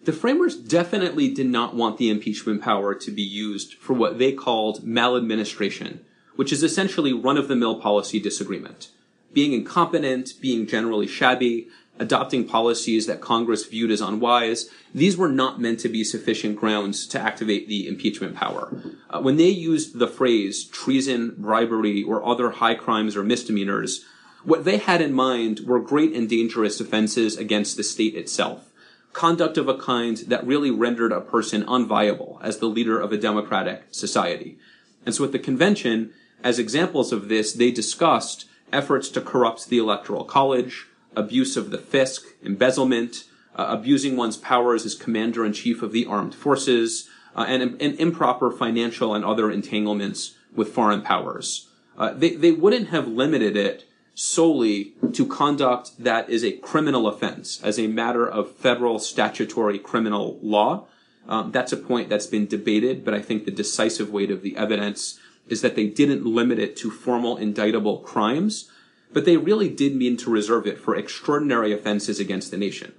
The 0.08 0.14
framers 0.14 0.56
definitely 0.56 1.28
did 1.28 1.48
not 1.48 1.76
want 1.76 1.98
the 1.98 2.10
impeachment 2.10 2.62
power 2.62 2.96
to 2.96 3.12
be 3.12 3.22
used 3.22 3.74
for 3.74 3.92
what 3.92 4.18
they 4.18 4.32
called 4.32 4.86
maladministration, 4.86 6.00
which 6.38 6.54
is 6.54 6.64
essentially 6.64 7.12
run 7.12 7.36
of 7.36 7.50
the 7.50 7.58
mill 7.58 7.82
policy 7.82 8.18
disagreement. 8.18 8.88
Being 9.34 9.52
incompetent, 9.52 10.36
being 10.40 10.66
generally 10.66 11.08
shabby, 11.08 11.68
adopting 12.00 12.48
policies 12.48 13.06
that 13.08 13.20
Congress 13.20 13.66
viewed 13.66 13.92
as 13.92 14.00
unwise, 14.00 14.70
these 14.96 15.18
were 15.18 15.28
not 15.28 15.60
meant 15.60 15.82
to 15.82 15.90
be 15.90 16.06
sufficient 16.06 16.56
grounds 16.56 17.06
to 17.08 17.20
activate 17.20 17.68
the 17.68 17.86
impeachment 17.86 18.34
power. 18.34 18.82
Uh, 19.10 19.20
when 19.20 19.36
they 19.36 19.50
used 19.50 20.00
the 20.00 20.08
phrase 20.08 20.64
treason, 20.64 21.36
bribery, 21.38 22.02
or 22.02 22.26
other 22.26 22.52
high 22.52 22.76
crimes 22.76 23.18
or 23.18 23.26
misdemeanors, 23.26 24.06
what 24.46 24.64
they 24.64 24.78
had 24.78 25.02
in 25.02 25.12
mind 25.12 25.60
were 25.66 25.82
great 25.82 26.14
and 26.14 26.30
dangerous 26.30 26.80
offenses 26.80 27.36
against 27.36 27.76
the 27.76 27.84
state 27.84 28.16
itself. 28.16 28.72
Conduct 29.14 29.58
of 29.58 29.68
a 29.68 29.78
kind 29.78 30.18
that 30.28 30.46
really 30.46 30.72
rendered 30.72 31.12
a 31.12 31.22
person 31.22 31.64
unviable 31.64 32.40
as 32.42 32.60
the 32.60 32.68
leader 32.68 33.00
of 33.00 33.12
a 33.12 33.18
democratic 33.18 33.84
society. 33.92 34.58
And 35.06 35.16
so 35.16 35.24
at 35.24 35.32
the 35.32 35.40
convention, 35.40 36.14
as 36.44 36.60
examples 36.60 37.12
of 37.12 37.30
this, 37.30 37.54
they 37.54 37.72
discussed 37.72 38.46
efforts 38.72 39.10
to 39.10 39.22
corrupt 39.22 39.70
the 39.70 39.78
electoral 39.78 40.24
college, 40.24 40.88
abuse 41.16 41.58
of 41.58 41.72
the 41.72 41.78
fisc, 41.78 42.22
embezzlement, 42.44 43.24
uh, 43.56 43.66
abusing 43.70 44.16
one's 44.16 44.38
powers 44.38 44.86
as 44.86 44.94
commander 44.94 45.46
in 45.46 45.54
chief 45.54 45.82
of 45.82 45.92
the 45.92 46.06
armed 46.06 46.36
forces, 46.36 47.10
uh, 47.36 47.46
and, 47.48 47.82
and, 47.82 48.00
improper 48.00 48.52
financial 48.52 49.16
and 49.16 49.24
other 49.24 49.50
entanglements 49.52 50.36
with 50.56 50.74
foreign 50.74 51.02
powers. 51.02 51.70
Uh, 51.98 52.14
they, 52.14 52.36
they 52.36 52.52
wouldn't 52.52 52.90
have 52.90 53.08
limited 53.08 53.56
it 53.56 53.87
solely 54.20 54.96
to 55.14 55.28
conduct 55.28 55.92
that 56.04 56.28
is 56.28 56.44
a 56.44 56.52
criminal 56.52 57.08
offense 57.08 57.62
as 57.64 57.78
a 57.78 57.86
matter 57.86 58.28
of 58.28 58.52
federal 58.52 58.98
statutory 58.98 59.78
criminal 59.78 60.40
law. 60.42 60.88
Um, 61.28 61.52
that's 61.52 61.72
a 61.72 61.78
point 61.78 62.10
that's 62.10 62.26
been 62.26 62.48
debated, 62.48 63.06
but 63.06 63.14
I 63.14 63.22
think 63.22 63.46
the 63.46 63.52
decisive 63.52 64.10
weight 64.10 64.32
of 64.32 64.42
the 64.42 64.58
evidence 64.58 65.20
is 65.48 65.62
that 65.62 65.76
they 65.76 65.86
didn't 65.86 66.26
limit 66.26 66.58
it 66.58 66.76
to 66.78 66.90
formal 66.90 67.38
indictable 67.38 68.00
crimes, 68.00 68.72
but 69.14 69.26
they 69.26 69.38
really 69.38 69.70
did 69.70 69.96
mean 69.96 70.18
to 70.18 70.32
reserve 70.32 70.66
it 70.66 70.80
for 70.80 70.96
extraordinary 70.96 71.72
offenses 71.72 72.20
against 72.20 72.50
the 72.50 72.58
nation. 72.58 72.96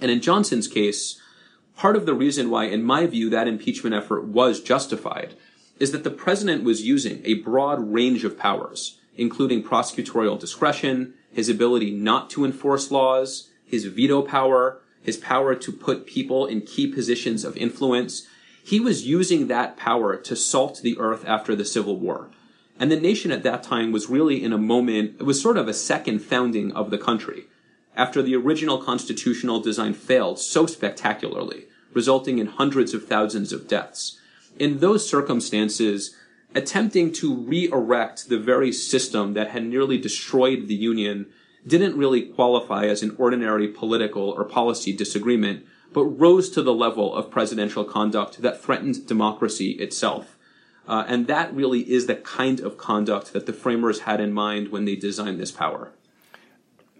And 0.00 0.10
in 0.10 0.20
Johnson's 0.20 0.66
case, 0.66 1.22
part 1.76 1.94
of 1.94 2.04
the 2.04 2.14
reason 2.14 2.50
why, 2.50 2.64
in 2.64 2.82
my 2.82 3.06
view, 3.06 3.30
that 3.30 3.46
impeachment 3.46 3.94
effort 3.94 4.24
was 4.24 4.60
justified 4.60 5.34
is 5.78 5.92
that 5.92 6.02
the 6.02 6.10
president 6.10 6.64
was 6.64 6.82
using 6.82 7.22
a 7.24 7.34
broad 7.34 7.92
range 7.92 8.24
of 8.24 8.36
powers, 8.36 8.97
including 9.18 9.62
prosecutorial 9.62 10.38
discretion, 10.38 11.12
his 11.30 11.48
ability 11.48 11.90
not 11.90 12.30
to 12.30 12.44
enforce 12.44 12.90
laws, 12.90 13.50
his 13.66 13.84
veto 13.84 14.22
power, 14.22 14.80
his 15.02 15.18
power 15.18 15.54
to 15.54 15.72
put 15.72 16.06
people 16.06 16.46
in 16.46 16.62
key 16.62 16.86
positions 16.86 17.44
of 17.44 17.56
influence. 17.56 18.26
He 18.64 18.80
was 18.80 19.06
using 19.06 19.48
that 19.48 19.76
power 19.76 20.16
to 20.16 20.36
salt 20.36 20.80
the 20.82 20.98
earth 20.98 21.24
after 21.26 21.54
the 21.54 21.64
Civil 21.64 21.96
War. 21.96 22.30
And 22.80 22.90
the 22.90 23.00
nation 23.00 23.32
at 23.32 23.42
that 23.42 23.62
time 23.62 23.92
was 23.92 24.08
really 24.08 24.42
in 24.42 24.52
a 24.52 24.58
moment, 24.58 25.16
it 25.18 25.24
was 25.24 25.42
sort 25.42 25.56
of 25.56 25.68
a 25.68 25.74
second 25.74 26.20
founding 26.20 26.72
of 26.72 26.90
the 26.90 26.98
country 26.98 27.44
after 27.96 28.22
the 28.22 28.36
original 28.36 28.78
constitutional 28.78 29.60
design 29.60 29.92
failed 29.92 30.38
so 30.38 30.66
spectacularly, 30.66 31.66
resulting 31.92 32.38
in 32.38 32.46
hundreds 32.46 32.94
of 32.94 33.06
thousands 33.06 33.52
of 33.52 33.66
deaths. 33.66 34.20
In 34.56 34.78
those 34.78 35.08
circumstances, 35.08 36.14
attempting 36.54 37.12
to 37.12 37.34
re-erect 37.34 38.28
the 38.28 38.38
very 38.38 38.72
system 38.72 39.34
that 39.34 39.50
had 39.50 39.64
nearly 39.64 39.98
destroyed 39.98 40.66
the 40.66 40.74
Union 40.74 41.26
didn't 41.66 41.96
really 41.96 42.22
qualify 42.22 42.86
as 42.86 43.02
an 43.02 43.14
ordinary 43.18 43.68
political 43.68 44.30
or 44.30 44.44
policy 44.44 44.92
disagreement, 44.92 45.66
but 45.92 46.04
rose 46.04 46.48
to 46.50 46.62
the 46.62 46.72
level 46.72 47.14
of 47.14 47.30
presidential 47.30 47.84
conduct 47.84 48.40
that 48.40 48.62
threatened 48.62 49.06
democracy 49.06 49.72
itself. 49.72 50.36
Uh, 50.86 51.04
and 51.06 51.26
that 51.26 51.52
really 51.54 51.80
is 51.92 52.06
the 52.06 52.14
kind 52.14 52.60
of 52.60 52.78
conduct 52.78 53.34
that 53.34 53.44
the 53.44 53.52
framers 53.52 54.00
had 54.00 54.20
in 54.20 54.32
mind 54.32 54.68
when 54.68 54.86
they 54.86 54.96
designed 54.96 55.38
this 55.38 55.52
power. 55.52 55.90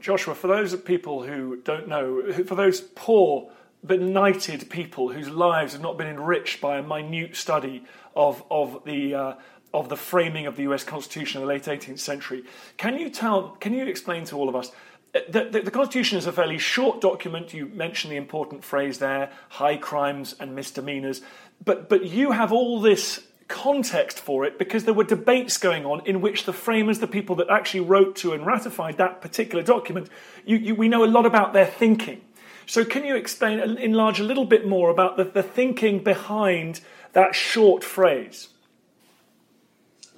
Joshua, 0.00 0.34
for 0.34 0.46
those 0.46 0.76
people 0.76 1.22
who 1.22 1.56
don't 1.56 1.88
know, 1.88 2.30
for 2.44 2.54
those 2.54 2.82
poor, 2.82 3.50
benighted 3.84 4.68
people 4.68 5.12
whose 5.12 5.30
lives 5.30 5.72
have 5.72 5.82
not 5.82 5.96
been 5.96 6.06
enriched 6.06 6.60
by 6.60 6.78
a 6.78 6.82
minute 6.82 7.34
study 7.34 7.84
of, 8.14 8.42
of, 8.50 8.82
the, 8.84 9.14
uh, 9.14 9.34
of 9.72 9.88
the 9.88 9.96
framing 9.96 10.46
of 10.46 10.56
the 10.56 10.62
US 10.62 10.84
Constitution 10.84 11.40
in 11.40 11.46
the 11.46 11.52
late 11.52 11.64
18th 11.64 11.98
century, 11.98 12.44
can 12.76 12.98
you, 12.98 13.10
tell, 13.10 13.50
can 13.60 13.74
you 13.74 13.86
explain 13.86 14.24
to 14.26 14.36
all 14.36 14.48
of 14.48 14.56
us 14.56 14.72
uh, 15.14 15.20
the, 15.28 15.44
the, 15.44 15.60
the, 15.62 15.70
Constitution 15.70 16.18
is 16.18 16.26
a 16.26 16.32
fairly 16.32 16.58
short 16.58 17.00
document. 17.00 17.54
You 17.54 17.66
mentioned 17.66 18.12
the 18.12 18.16
important 18.16 18.62
phrase 18.62 18.98
there 18.98 19.30
high 19.48 19.76
crimes 19.76 20.34
and 20.38 20.54
misdemeanors. 20.54 21.22
But, 21.64 21.88
but 21.88 22.04
you 22.04 22.32
have 22.32 22.52
all 22.52 22.80
this 22.80 23.24
context 23.48 24.20
for 24.20 24.44
it 24.44 24.58
because 24.58 24.84
there 24.84 24.94
were 24.94 25.04
debates 25.04 25.56
going 25.56 25.86
on 25.86 26.04
in 26.06 26.20
which 26.20 26.44
the 26.44 26.52
framers, 26.52 26.98
the 26.98 27.06
people 27.06 27.36
that 27.36 27.48
actually 27.48 27.80
wrote 27.80 28.14
to 28.16 28.32
and 28.32 28.44
ratified 28.44 28.98
that 28.98 29.22
particular 29.22 29.64
document, 29.64 30.08
you, 30.44 30.56
you, 30.58 30.74
we 30.74 30.88
know 30.88 31.04
a 31.04 31.06
lot 31.06 31.24
about 31.24 31.54
their 31.54 31.66
thinking. 31.66 32.20
So, 32.66 32.84
can 32.84 33.04
you 33.06 33.16
explain, 33.16 33.60
enlarge 33.78 34.20
a 34.20 34.24
little 34.24 34.44
bit 34.44 34.66
more 34.66 34.90
about 34.90 35.16
the, 35.16 35.24
the 35.24 35.42
thinking 35.42 36.04
behind 36.04 36.82
that 37.12 37.34
short 37.34 37.84
phrase? 37.84 38.48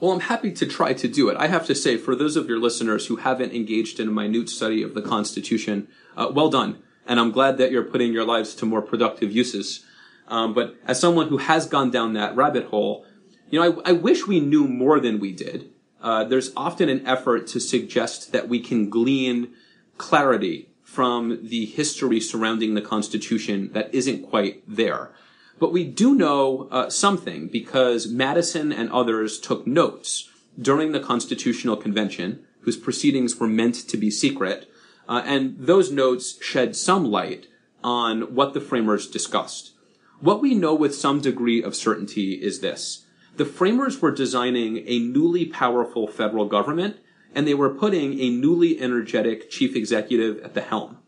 Well, 0.01 0.13
I'm 0.13 0.21
happy 0.21 0.51
to 0.53 0.67
try 0.67 0.95
to 0.95 1.09
do 1.09 1.29
it. 1.29 1.37
I 1.37 1.49
have 1.49 1.67
to 1.67 1.75
say, 1.75 1.99
for 1.99 2.17
those 2.17 2.35
of 2.35 2.49
your 2.49 2.59
listeners 2.59 3.07
who 3.07 3.17
haven't 3.17 3.53
engaged 3.53 4.01
in 4.01 4.09
a 4.09 4.11
minute 4.11 4.49
study 4.49 4.83
of 4.83 4.95
the 4.95 5.03
Constitution, 5.03 5.89
uh, 6.17 6.31
well 6.33 6.49
done. 6.49 6.83
And 7.07 7.21
I'm 7.21 7.33
glad 7.33 7.59
that 7.59 7.71
you're 7.71 7.85
putting 7.85 8.13
your 8.13 8.25
lives 8.25 8.55
to 8.57 8.67
more 8.67 8.81
productive 8.81 9.31
uses. 9.31 9.85
Um, 10.29 10.55
but 10.55 10.77
as 10.87 10.99
someone 10.99 11.29
who 11.29 11.37
has 11.39 11.67
gone 11.67 11.91
down 11.91 12.15
that 12.15 12.35
rabbit 12.35 12.67
hole, 12.67 13.05
you 13.51 13.61
know, 13.61 13.83
I, 13.85 13.91
I 13.91 13.93
wish 13.93 14.27
we 14.27 14.41
knew 14.41 14.67
more 14.67 15.01
than 15.01 15.21
we 15.21 15.33
did. 15.33 15.71
Uh, 16.01 16.25
there's 16.25 16.53
often 16.57 16.89
an 16.89 17.07
effort 17.07 17.47
to 17.49 17.61
suggest 17.61 18.33
that 18.33 18.49
we 18.49 18.61
can 18.61 18.89
glean 18.89 19.53
clarity 19.99 20.71
from 20.83 21.47
the 21.47 21.67
history 21.67 22.21
surrounding 22.21 22.75
the 22.75 22.81
Constitution 22.81 23.71
that 23.75 23.95
isn't 23.95 24.23
quite 24.23 24.63
there. 24.67 25.11
But 25.61 25.73
we 25.73 25.85
do 25.85 26.15
know 26.15 26.69
uh, 26.71 26.89
something 26.89 27.47
because 27.47 28.09
Madison 28.09 28.73
and 28.73 28.91
others 28.91 29.39
took 29.39 29.67
notes 29.67 30.31
during 30.61 30.93
the 30.93 31.01
Constitutional 31.01 31.77
Convention, 31.77 32.45
whose 32.63 32.79
proceedings 32.79 33.39
were 33.39 33.47
meant 33.47 33.75
to 33.75 33.97
be 33.97 34.11
secret, 34.11 34.69
uh, 35.07 35.23
and 35.25 35.57
those 35.59 35.93
notes 35.93 36.43
shed 36.43 36.75
some 36.75 37.05
light 37.05 37.47
on 37.85 38.35
what 38.35 38.55
the 38.55 38.61
framers 38.61 39.07
discussed. 39.07 39.73
What 40.21 40.41
we 40.41 40.55
know 40.55 40.75
with 40.75 40.95
some 40.95 41.21
degree 41.21 41.63
of 41.63 41.77
certainty 41.77 42.33
is 42.33 42.61
this 42.61 43.07
the 43.37 43.45
framers 43.45 44.03
were 44.03 44.11
designing 44.11 44.83
a 44.87 44.99
newly 44.99 45.47
powerful 45.47 46.07
federal 46.07 46.47
government 46.47 46.99
and 47.35 47.47
they 47.47 47.55
were 47.55 47.73
putting 47.73 48.19
a 48.19 48.29
newly 48.29 48.81
energetic 48.81 49.51
chief 49.51 49.77
executive 49.77 50.43
at 50.43 50.55
the 50.55 50.61
helm. 50.61 50.99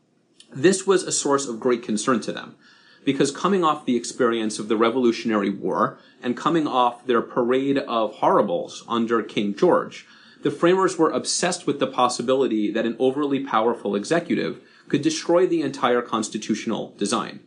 This 0.55 0.87
was 0.87 1.03
a 1.03 1.13
source 1.13 1.47
of 1.47 1.61
great 1.61 1.83
concern 1.83 2.21
to 2.21 2.33
them 2.33 2.57
because 3.05 3.31
coming 3.31 3.65
off 3.65 3.87
the 3.87 3.97
experience 3.97 4.59
of 4.59 4.69
the 4.69 4.77
Revolutionary 4.77 5.51
War 5.51 5.99
and 6.23 6.37
coming 6.37 6.67
off 6.67 7.07
their 7.07 7.23
parade 7.23 7.79
of 7.79 8.15
horribles 8.15 8.85
under 8.89 9.23
King 9.23 9.55
George, 9.55 10.07
the 10.43 10.51
framers 10.51 10.99
were 10.99 11.11
obsessed 11.11 11.67
with 11.67 11.79
the 11.79 11.87
possibility 11.87 12.71
that 12.71 12.87
an 12.87 12.97
overly 12.99 13.45
powerful 13.45 13.95
executive 13.95 14.61
could 14.89 15.03
destroy 15.03 15.47
the 15.47 15.63
entire 15.63 16.03
constitutional 16.03 16.95
design. 16.99 17.41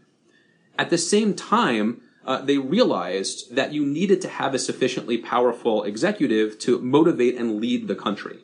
At 0.77 0.89
the 0.89 0.97
same 0.97 1.33
time, 1.33 2.01
uh, 2.25 2.41
they 2.41 2.57
realized 2.57 3.55
that 3.55 3.73
you 3.73 3.85
needed 3.85 4.19
to 4.21 4.27
have 4.27 4.53
a 4.53 4.59
sufficiently 4.59 5.17
powerful 5.17 5.83
executive 5.83 6.57
to 6.59 6.79
motivate 6.79 7.37
and 7.37 7.61
lead 7.61 7.87
the 7.87 7.95
country. 7.95 8.39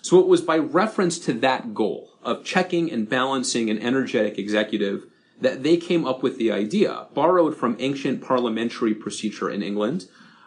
So 0.00 0.18
it 0.18 0.26
was 0.26 0.40
by 0.40 0.58
reference 0.58 1.18
to 1.20 1.32
that 1.34 1.74
goal 1.74 2.10
of 2.22 2.44
checking 2.44 2.90
and 2.90 3.08
balancing 3.08 3.70
an 3.70 3.78
energetic 3.78 4.38
executive 4.38 5.06
that 5.42 5.62
they 5.62 5.76
came 5.76 6.06
up 6.06 6.22
with 6.22 6.38
the 6.38 6.50
idea, 6.50 7.06
borrowed 7.14 7.56
from 7.56 7.76
ancient 7.78 8.22
parliamentary 8.22 8.94
procedure 8.94 9.50
in 9.50 9.62
England, 9.62 10.06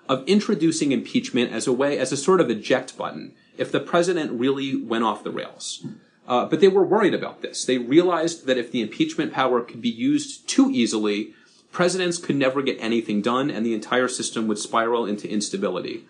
of 0.09 0.27
introducing 0.27 0.91
impeachment 0.91 1.51
as 1.51 1.67
a 1.67 1.73
way, 1.73 1.97
as 1.97 2.11
a 2.11 2.17
sort 2.17 2.41
of 2.41 2.49
eject 2.49 2.97
button, 2.97 3.33
if 3.57 3.71
the 3.71 3.79
president 3.79 4.31
really 4.31 4.75
went 4.75 5.03
off 5.03 5.23
the 5.23 5.31
rails. 5.31 5.85
Uh, 6.27 6.45
but 6.45 6.59
they 6.59 6.67
were 6.67 6.83
worried 6.83 7.13
about 7.13 7.41
this. 7.41 7.65
They 7.65 7.77
realized 7.77 8.47
that 8.47 8.57
if 8.57 8.71
the 8.71 8.81
impeachment 8.81 9.31
power 9.33 9.61
could 9.61 9.81
be 9.81 9.89
used 9.89 10.47
too 10.47 10.71
easily, 10.71 11.33
presidents 11.71 12.17
could 12.17 12.35
never 12.35 12.61
get 12.61 12.77
anything 12.79 13.21
done 13.21 13.51
and 13.51 13.65
the 13.65 13.73
entire 13.73 14.07
system 14.07 14.47
would 14.47 14.57
spiral 14.57 15.05
into 15.05 15.29
instability. 15.29 16.05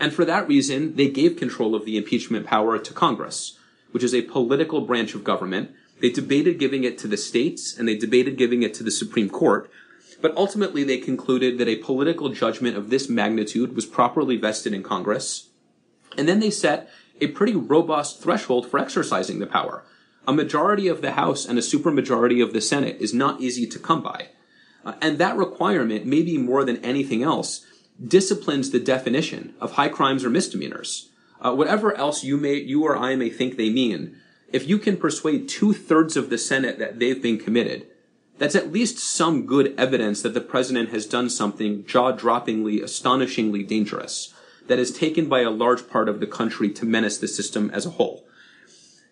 And 0.00 0.12
for 0.12 0.24
that 0.24 0.48
reason, 0.48 0.94
they 0.96 1.08
gave 1.08 1.36
control 1.36 1.74
of 1.74 1.84
the 1.84 1.96
impeachment 1.96 2.46
power 2.46 2.78
to 2.78 2.94
Congress, 2.94 3.58
which 3.90 4.04
is 4.04 4.14
a 4.14 4.22
political 4.22 4.82
branch 4.82 5.14
of 5.14 5.24
government. 5.24 5.72
They 6.00 6.10
debated 6.10 6.58
giving 6.58 6.84
it 6.84 6.98
to 6.98 7.08
the 7.08 7.16
states 7.16 7.76
and 7.76 7.88
they 7.88 7.96
debated 7.96 8.36
giving 8.36 8.62
it 8.62 8.74
to 8.74 8.84
the 8.84 8.90
Supreme 8.90 9.28
Court. 9.28 9.70
But 10.20 10.36
ultimately, 10.36 10.82
they 10.82 10.98
concluded 10.98 11.58
that 11.58 11.68
a 11.68 11.76
political 11.76 12.28
judgment 12.30 12.76
of 12.76 12.90
this 12.90 13.08
magnitude 13.08 13.74
was 13.76 13.86
properly 13.86 14.36
vested 14.36 14.74
in 14.74 14.82
Congress. 14.82 15.50
And 16.16 16.28
then 16.28 16.40
they 16.40 16.50
set 16.50 16.90
a 17.20 17.28
pretty 17.28 17.54
robust 17.54 18.20
threshold 18.20 18.68
for 18.68 18.78
exercising 18.78 19.38
the 19.38 19.46
power. 19.46 19.84
A 20.26 20.32
majority 20.32 20.88
of 20.88 21.02
the 21.02 21.12
House 21.12 21.46
and 21.46 21.58
a 21.58 21.62
supermajority 21.62 22.42
of 22.42 22.52
the 22.52 22.60
Senate 22.60 22.96
is 23.00 23.14
not 23.14 23.40
easy 23.40 23.66
to 23.66 23.78
come 23.78 24.02
by. 24.02 24.28
Uh, 24.84 24.94
and 25.00 25.18
that 25.18 25.36
requirement, 25.36 26.06
maybe 26.06 26.36
more 26.36 26.64
than 26.64 26.84
anything 26.84 27.22
else, 27.22 27.64
disciplines 28.04 28.70
the 28.70 28.80
definition 28.80 29.54
of 29.60 29.72
high 29.72 29.88
crimes 29.88 30.24
or 30.24 30.30
misdemeanors. 30.30 31.10
Uh, 31.40 31.54
whatever 31.54 31.94
else 31.96 32.24
you 32.24 32.36
may, 32.36 32.54
you 32.54 32.84
or 32.84 32.96
I 32.96 33.16
may 33.16 33.30
think 33.30 33.56
they 33.56 33.70
mean, 33.70 34.16
if 34.52 34.68
you 34.68 34.78
can 34.78 34.96
persuade 34.96 35.48
two 35.48 35.72
thirds 35.72 36.16
of 36.16 36.30
the 36.30 36.38
Senate 36.38 36.78
that 36.78 36.98
they've 36.98 37.22
been 37.22 37.38
committed, 37.38 37.86
that's 38.38 38.54
at 38.54 38.72
least 38.72 38.98
some 38.98 39.46
good 39.46 39.74
evidence 39.76 40.22
that 40.22 40.34
the 40.34 40.40
president 40.40 40.90
has 40.90 41.06
done 41.06 41.28
something 41.28 41.84
jaw-droppingly, 41.84 42.82
astonishingly 42.82 43.62
dangerous 43.62 44.32
that 44.68 44.78
is 44.78 44.92
taken 44.92 45.28
by 45.28 45.40
a 45.40 45.50
large 45.50 45.88
part 45.88 46.08
of 46.08 46.20
the 46.20 46.26
country 46.26 46.70
to 46.70 46.86
menace 46.86 47.18
the 47.18 47.28
system 47.28 47.70
as 47.72 47.84
a 47.84 47.90
whole. 47.90 48.24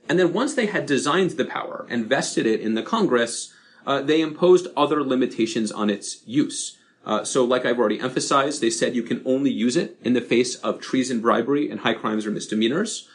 And 0.09 0.19
then 0.19 0.33
once 0.33 0.55
they 0.55 0.67
had 0.67 0.87
designed 0.87 1.33
the 1.33 1.45
power 1.45 1.87
and 1.91 2.07
vested 2.07 2.47
it 2.47 2.61
in 2.61 2.75
the 2.75 2.83
Congress, 2.83 3.53
uh, 3.87 4.03
they 4.03 4.21
imposed 4.21 4.69
other 4.77 5.03
limitations 5.03 5.73
on 5.73 5.91
its 5.91 6.23
use. 6.27 6.79
Uh, 7.05 7.25
so, 7.25 7.45
like 7.45 7.65
I've 7.65 7.79
already 7.79 8.01
emphasized, 8.01 8.61
they 8.61 8.71
said 8.71 8.97
you 8.97 9.03
can 9.03 9.23
only 9.25 9.51
use 9.51 9.77
it 9.77 9.97
in 10.03 10.13
the 10.13 10.21
face 10.21 10.57
of 10.57 10.81
treason, 10.81 11.21
bribery, 11.21 11.71
and 11.71 11.81
high 11.81 11.95
crimes 11.95 12.27
or 12.27 12.31
misdemeanors. 12.31 13.09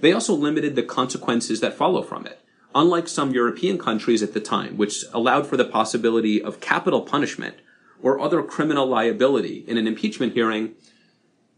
They 0.00 0.12
also 0.12 0.34
limited 0.34 0.76
the 0.76 0.82
consequences 0.82 1.60
that 1.60 1.74
follow 1.74 2.02
from 2.02 2.26
it. 2.26 2.40
Unlike 2.74 3.08
some 3.08 3.32
European 3.32 3.78
countries 3.78 4.22
at 4.22 4.34
the 4.34 4.40
time, 4.40 4.76
which 4.76 5.04
allowed 5.12 5.46
for 5.46 5.56
the 5.56 5.64
possibility 5.64 6.42
of 6.42 6.60
capital 6.60 7.00
punishment 7.00 7.56
or 8.02 8.20
other 8.20 8.42
criminal 8.42 8.86
liability 8.86 9.64
in 9.66 9.78
an 9.78 9.86
impeachment 9.86 10.34
hearing, 10.34 10.74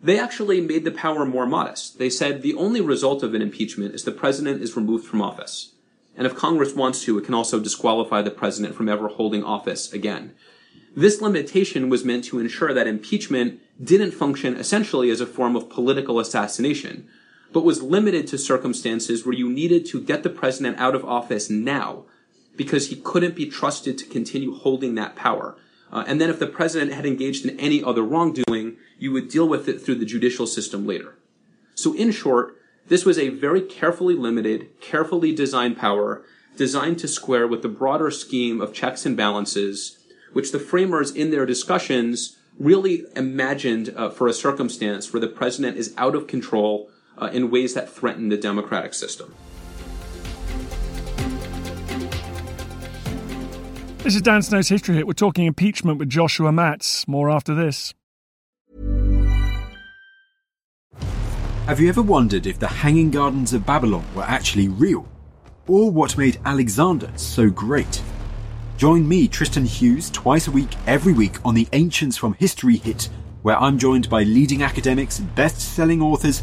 they 0.00 0.18
actually 0.18 0.60
made 0.60 0.84
the 0.84 0.92
power 0.92 1.24
more 1.24 1.46
modest. 1.46 1.98
They 1.98 2.10
said 2.10 2.42
the 2.42 2.54
only 2.54 2.80
result 2.80 3.24
of 3.24 3.34
an 3.34 3.42
impeachment 3.42 3.94
is 3.94 4.04
the 4.04 4.12
president 4.12 4.62
is 4.62 4.76
removed 4.76 5.06
from 5.06 5.20
office. 5.20 5.72
And 6.16 6.26
if 6.26 6.36
Congress 6.36 6.74
wants 6.74 7.04
to, 7.04 7.18
it 7.18 7.24
can 7.24 7.34
also 7.34 7.58
disqualify 7.60 8.22
the 8.22 8.30
president 8.30 8.74
from 8.74 8.88
ever 8.88 9.08
holding 9.08 9.42
office 9.42 9.92
again. 9.92 10.34
This 10.96 11.20
limitation 11.20 11.88
was 11.88 12.04
meant 12.04 12.24
to 12.24 12.38
ensure 12.38 12.72
that 12.72 12.86
impeachment 12.86 13.60
didn't 13.82 14.12
function 14.12 14.56
essentially 14.56 15.10
as 15.10 15.20
a 15.20 15.26
form 15.26 15.54
of 15.54 15.68
political 15.68 16.18
assassination, 16.18 17.08
but 17.52 17.64
was 17.64 17.82
limited 17.82 18.26
to 18.28 18.38
circumstances 18.38 19.24
where 19.24 19.34
you 19.34 19.48
needed 19.48 19.86
to 19.86 20.00
get 20.00 20.22
the 20.22 20.30
president 20.30 20.78
out 20.78 20.94
of 20.94 21.04
office 21.04 21.48
now 21.48 22.04
because 22.56 22.88
he 22.88 22.96
couldn't 22.96 23.36
be 23.36 23.46
trusted 23.46 23.96
to 23.96 24.06
continue 24.06 24.54
holding 24.54 24.94
that 24.94 25.16
power. 25.16 25.56
Uh, 25.90 26.04
and 26.06 26.20
then 26.20 26.28
if 26.28 26.38
the 26.38 26.46
president 26.46 26.92
had 26.92 27.06
engaged 27.06 27.46
in 27.46 27.58
any 27.58 27.82
other 27.82 28.02
wrongdoing, 28.02 28.76
you 28.98 29.12
would 29.12 29.28
deal 29.28 29.48
with 29.48 29.68
it 29.68 29.80
through 29.80 29.94
the 29.94 30.04
judicial 30.04 30.46
system 30.46 30.86
later. 30.86 31.14
So 31.74 31.94
in 31.94 32.10
short, 32.10 32.56
this 32.88 33.04
was 33.04 33.18
a 33.18 33.28
very 33.28 33.62
carefully 33.62 34.14
limited, 34.14 34.80
carefully 34.80 35.34
designed 35.34 35.78
power 35.78 36.24
designed 36.56 36.98
to 36.98 37.08
square 37.08 37.46
with 37.46 37.62
the 37.62 37.68
broader 37.68 38.10
scheme 38.10 38.60
of 38.60 38.74
checks 38.74 39.06
and 39.06 39.16
balances 39.16 39.98
which 40.32 40.52
the 40.52 40.58
framers 40.58 41.10
in 41.10 41.30
their 41.30 41.46
discussions 41.46 42.36
really 42.58 43.04
imagined 43.14 43.94
uh, 43.96 44.10
for 44.10 44.26
a 44.26 44.32
circumstance 44.32 45.12
where 45.12 45.20
the 45.20 45.28
president 45.28 45.76
is 45.76 45.94
out 45.96 46.14
of 46.14 46.26
control 46.26 46.90
uh, 47.20 47.26
in 47.26 47.50
ways 47.50 47.74
that 47.74 47.88
threaten 47.90 48.28
the 48.28 48.36
democratic 48.36 48.94
system. 48.94 49.34
This 53.98 54.14
is 54.14 54.22
Dan 54.22 54.42
Snow's 54.42 54.68
History 54.68 54.94
Hit. 54.94 55.06
We're 55.06 55.12
talking 55.12 55.44
impeachment 55.44 55.98
with 55.98 56.08
Joshua 56.08 56.50
Matz. 56.50 57.06
More 57.06 57.28
after 57.28 57.54
this. 57.54 57.92
Have 61.66 61.80
you 61.80 61.90
ever 61.90 62.00
wondered 62.00 62.46
if 62.46 62.58
the 62.58 62.68
Hanging 62.68 63.10
Gardens 63.10 63.52
of 63.52 63.66
Babylon 63.66 64.06
were 64.14 64.22
actually 64.22 64.68
real? 64.68 65.06
Or 65.66 65.90
what 65.90 66.16
made 66.16 66.40
Alexander 66.46 67.12
so 67.16 67.50
great? 67.50 68.02
Join 68.78 69.06
me, 69.06 69.28
Tristan 69.28 69.66
Hughes, 69.66 70.08
twice 70.08 70.48
a 70.48 70.50
week, 70.50 70.70
every 70.86 71.12
week 71.12 71.44
on 71.44 71.54
the 71.54 71.68
Ancients 71.74 72.16
from 72.16 72.32
History 72.34 72.76
Hit, 72.76 73.10
where 73.42 73.58
I'm 73.60 73.76
joined 73.76 74.08
by 74.08 74.22
leading 74.22 74.62
academics, 74.62 75.18
best 75.18 75.60
selling 75.60 76.00
authors, 76.00 76.42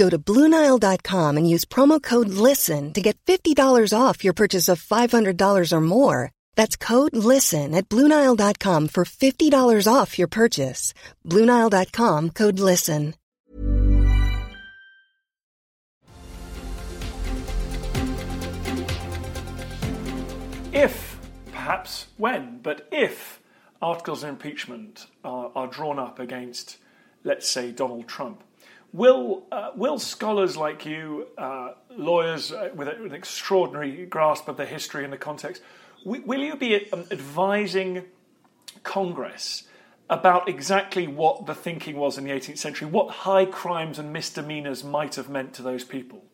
Go 0.00 0.08
to 0.08 0.18
Bluenile.com 0.18 1.36
and 1.36 1.46
use 1.54 1.66
promo 1.66 2.02
code 2.02 2.30
LISTEN 2.30 2.94
to 2.94 3.02
get 3.02 3.18
$50 3.26 3.92
off 3.92 4.24
your 4.24 4.32
purchase 4.32 4.70
of 4.70 4.82
$500 4.82 5.72
or 5.74 5.80
more. 5.82 6.32
That's 6.56 6.74
code 6.74 7.14
LISTEN 7.14 7.74
at 7.74 7.90
Bluenile.com 7.90 8.88
for 8.88 9.04
$50 9.04 9.86
off 9.86 10.18
your 10.18 10.26
purchase. 10.26 10.94
Bluenile.com 11.26 12.30
code 12.30 12.58
LISTEN. 12.58 13.14
If, 20.72 21.20
perhaps 21.52 22.06
when, 22.16 22.60
but 22.62 22.88
if 22.90 23.38
articles 23.82 24.22
of 24.22 24.30
impeachment 24.30 25.08
are, 25.24 25.52
are 25.54 25.66
drawn 25.66 25.98
up 25.98 26.18
against, 26.18 26.78
let's 27.22 27.46
say, 27.46 27.70
Donald 27.70 28.08
Trump, 28.08 28.44
will 28.92 29.44
uh, 29.52 29.70
will 29.74 29.98
scholars 29.98 30.56
like 30.56 30.84
you, 30.84 31.26
uh, 31.38 31.72
lawyers 31.90 32.52
uh, 32.52 32.70
with 32.74 32.88
an 32.88 33.14
extraordinary 33.14 34.06
grasp 34.06 34.48
of 34.48 34.56
the 34.56 34.66
history 34.66 35.04
and 35.04 35.12
the 35.12 35.18
context, 35.18 35.62
will, 36.04 36.20
will 36.22 36.40
you 36.40 36.56
be 36.56 36.90
um, 36.92 37.04
advising 37.10 38.04
Congress 38.82 39.64
about 40.08 40.48
exactly 40.48 41.06
what 41.06 41.46
the 41.46 41.54
thinking 41.54 41.96
was 41.96 42.18
in 42.18 42.24
the 42.24 42.30
18th 42.30 42.58
century, 42.58 42.88
what 42.88 43.10
high 43.10 43.44
crimes 43.44 43.98
and 43.98 44.12
misdemeanors 44.12 44.82
might 44.82 45.14
have 45.14 45.28
meant 45.28 45.54
to 45.54 45.62
those 45.62 45.84
people? 45.84 46.24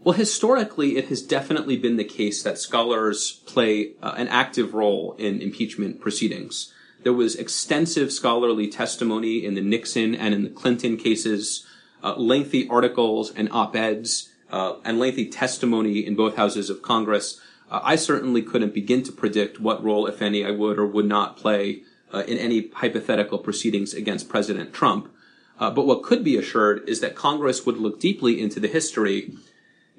Well, 0.00 0.14
historically, 0.14 0.96
it 0.96 1.06
has 1.08 1.22
definitely 1.22 1.76
been 1.76 1.96
the 1.96 2.04
case 2.04 2.42
that 2.42 2.58
scholars 2.58 3.42
play 3.46 3.92
uh, 4.02 4.14
an 4.16 4.28
active 4.28 4.74
role 4.74 5.14
in 5.18 5.40
impeachment 5.40 6.00
proceedings. 6.00 6.72
There 7.02 7.12
was 7.12 7.36
extensive 7.36 8.12
scholarly 8.12 8.68
testimony 8.68 9.44
in 9.44 9.54
the 9.54 9.60
Nixon 9.60 10.14
and 10.14 10.34
in 10.34 10.42
the 10.42 10.50
Clinton 10.50 10.96
cases, 10.96 11.66
uh, 12.02 12.14
lengthy 12.16 12.68
articles 12.68 13.32
and 13.32 13.48
op-eds 13.52 14.30
uh, 14.50 14.74
and 14.84 14.98
lengthy 14.98 15.26
testimony 15.26 16.04
in 16.06 16.14
both 16.14 16.36
houses 16.36 16.70
of 16.70 16.82
Congress, 16.82 17.40
uh, 17.70 17.80
I 17.82 17.96
certainly 17.96 18.42
couldn't 18.42 18.74
begin 18.74 19.02
to 19.04 19.12
predict 19.12 19.60
what 19.60 19.82
role, 19.82 20.06
if 20.06 20.22
any, 20.22 20.44
I 20.44 20.50
would 20.50 20.78
or 20.78 20.86
would 20.86 21.06
not 21.06 21.36
play 21.36 21.82
uh, 22.12 22.22
in 22.26 22.38
any 22.38 22.70
hypothetical 22.74 23.38
proceedings 23.38 23.92
against 23.92 24.28
President 24.28 24.72
Trump. 24.72 25.12
Uh, 25.58 25.70
but 25.70 25.86
what 25.86 26.02
could 26.02 26.22
be 26.22 26.36
assured 26.36 26.88
is 26.88 27.00
that 27.00 27.14
Congress 27.14 27.66
would 27.66 27.78
look 27.78 27.98
deeply 27.98 28.40
into 28.40 28.60
the 28.60 28.68
history. 28.68 29.32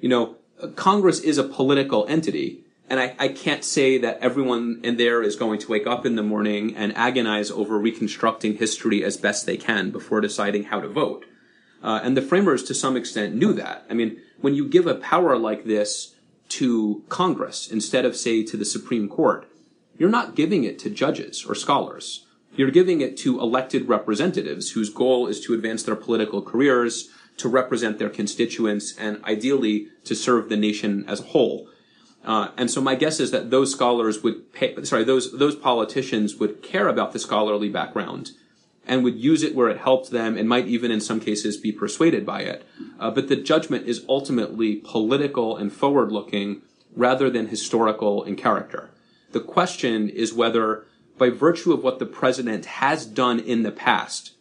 You 0.00 0.08
know, 0.08 0.36
Congress 0.76 1.20
is 1.20 1.36
a 1.36 1.44
political 1.44 2.06
entity, 2.08 2.64
and 2.90 3.00
I, 3.00 3.14
I, 3.18 3.28
can't 3.28 3.64
say 3.64 3.98
that 3.98 4.18
everyone 4.20 4.80
in 4.82 4.96
there 4.96 5.22
is 5.22 5.36
going 5.36 5.58
to 5.60 5.70
wake 5.70 5.86
up 5.86 6.06
in 6.06 6.16
the 6.16 6.22
morning 6.22 6.74
and 6.76 6.96
agonize 6.96 7.50
over 7.50 7.78
reconstructing 7.78 8.56
history 8.56 9.04
as 9.04 9.16
best 9.16 9.46
they 9.46 9.56
can 9.56 9.90
before 9.90 10.20
deciding 10.20 10.64
how 10.64 10.80
to 10.80 10.88
vote. 10.88 11.26
Uh, 11.82 12.00
and 12.02 12.16
the 12.16 12.22
framers, 12.22 12.62
to 12.64 12.74
some 12.74 12.96
extent, 12.96 13.34
knew 13.34 13.52
that. 13.52 13.84
I 13.88 13.94
mean, 13.94 14.20
when 14.40 14.54
you 14.54 14.66
give 14.66 14.86
a 14.86 14.94
power 14.94 15.36
like 15.36 15.64
this 15.64 16.14
to 16.50 17.04
Congress 17.08 17.68
instead 17.70 18.04
of, 18.04 18.16
say, 18.16 18.42
to 18.44 18.56
the 18.56 18.64
Supreme 18.64 19.08
Court, 19.08 19.46
you're 19.96 20.08
not 20.08 20.34
giving 20.34 20.64
it 20.64 20.78
to 20.80 20.90
judges 20.90 21.44
or 21.44 21.54
scholars. 21.54 22.26
You're 22.54 22.70
giving 22.70 23.00
it 23.00 23.16
to 23.18 23.40
elected 23.40 23.88
representatives 23.88 24.72
whose 24.72 24.90
goal 24.90 25.26
is 25.26 25.40
to 25.42 25.54
advance 25.54 25.82
their 25.82 25.96
political 25.96 26.42
careers, 26.42 27.10
to 27.36 27.48
represent 27.48 27.98
their 27.98 28.08
constituents, 28.08 28.96
and 28.96 29.22
ideally 29.24 29.88
to 30.04 30.14
serve 30.14 30.48
the 30.48 30.56
nation 30.56 31.04
as 31.06 31.20
a 31.20 31.24
whole. 31.24 31.68
Uh, 32.24 32.48
and 32.56 32.70
so 32.70 32.80
my 32.80 32.94
guess 32.94 33.20
is 33.20 33.30
that 33.30 33.50
those 33.50 33.72
scholars 33.72 34.22
would 34.22 34.52
pay, 34.52 34.82
sorry, 34.84 35.04
those, 35.04 35.38
those 35.38 35.54
politicians 35.54 36.36
would 36.36 36.62
care 36.62 36.88
about 36.88 37.12
the 37.12 37.18
scholarly 37.18 37.68
background 37.68 38.32
and 38.86 39.04
would 39.04 39.16
use 39.16 39.42
it 39.42 39.54
where 39.54 39.68
it 39.68 39.78
helped 39.78 40.10
them 40.10 40.36
and 40.36 40.48
might 40.48 40.66
even 40.66 40.90
in 40.90 41.00
some 41.00 41.20
cases 41.20 41.56
be 41.56 41.70
persuaded 41.70 42.26
by 42.26 42.40
it. 42.40 42.64
Uh, 42.98 43.10
but 43.10 43.28
the 43.28 43.36
judgment 43.36 43.86
is 43.86 44.04
ultimately 44.08 44.76
political 44.76 45.56
and 45.56 45.72
forward 45.72 46.10
looking 46.10 46.62
rather 46.96 47.30
than 47.30 47.48
historical 47.48 48.24
in 48.24 48.34
character. 48.34 48.90
The 49.32 49.40
question 49.40 50.08
is 50.08 50.32
whether, 50.32 50.86
by 51.18 51.28
virtue 51.28 51.72
of 51.72 51.84
what 51.84 51.98
the 51.98 52.06
president 52.06 52.64
has 52.64 53.04
done 53.04 53.38
in 53.38 53.62
the 53.62 53.70
past, 53.70 54.32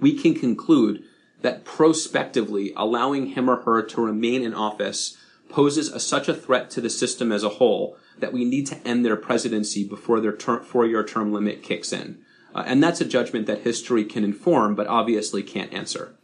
we 0.00 0.14
can 0.14 0.34
conclude 0.34 1.04
that 1.42 1.64
prospectively 1.64 2.72
allowing 2.76 3.28
him 3.28 3.48
or 3.48 3.62
her 3.62 3.82
to 3.82 4.00
remain 4.00 4.42
in 4.42 4.52
office 4.52 5.16
poses 5.48 5.88
a, 5.88 6.00
such 6.00 6.28
a 6.28 6.34
threat 6.34 6.70
to 6.70 6.80
the 6.80 6.90
system 6.90 7.32
as 7.32 7.42
a 7.42 7.48
whole 7.48 7.96
that 8.18 8.32
we 8.32 8.44
need 8.44 8.66
to 8.66 8.88
end 8.88 9.04
their 9.04 9.16
presidency 9.16 9.86
before 9.86 10.20
their 10.20 10.36
ter- 10.36 10.62
four-year 10.62 11.04
term 11.04 11.32
limit 11.32 11.62
kicks 11.62 11.92
in. 11.92 12.18
Uh, 12.54 12.64
and 12.66 12.82
that's 12.82 13.00
a 13.00 13.04
judgment 13.04 13.46
that 13.46 13.60
history 13.60 14.04
can 14.04 14.24
inform, 14.24 14.74
but 14.74 14.86
obviously 14.86 15.42
can't 15.42 15.72
answer. 15.72 16.14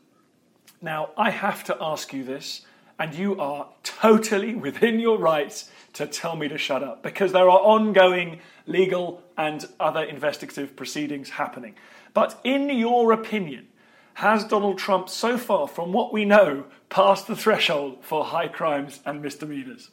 Now, 0.80 1.11
I 1.16 1.30
have 1.30 1.62
to 1.64 1.76
ask 1.80 2.12
you 2.12 2.24
this, 2.24 2.62
and 2.98 3.14
you 3.14 3.38
are 3.38 3.68
totally 3.82 4.54
within 4.54 4.98
your 4.98 5.18
rights 5.18 5.70
to 5.92 6.06
tell 6.06 6.37
me 6.37 6.48
to 6.48 6.58
shut 6.58 6.82
up 6.82 7.02
because 7.02 7.32
there 7.32 7.48
are 7.50 7.61
ongoing 7.61 8.40
legal 8.66 9.22
and 9.37 9.66
other 9.78 10.02
investigative 10.02 10.74
proceedings 10.74 11.30
happening. 11.30 11.74
But 12.14 12.40
in 12.44 12.70
your 12.70 13.12
opinion, 13.12 13.68
has 14.14 14.44
Donald 14.44 14.79
Trump 14.79 15.09
so 15.09 15.38
far, 15.38 15.66
from 15.66 15.92
what 15.92 16.12
we 16.12 16.25
know, 16.25 16.64
passed 16.88 17.27
the 17.27 17.37
threshold 17.37 17.98
for 18.03 18.25
high 18.25 18.48
crimes 18.48 19.01
and 19.05 19.22
misdemeanors? 19.22 19.90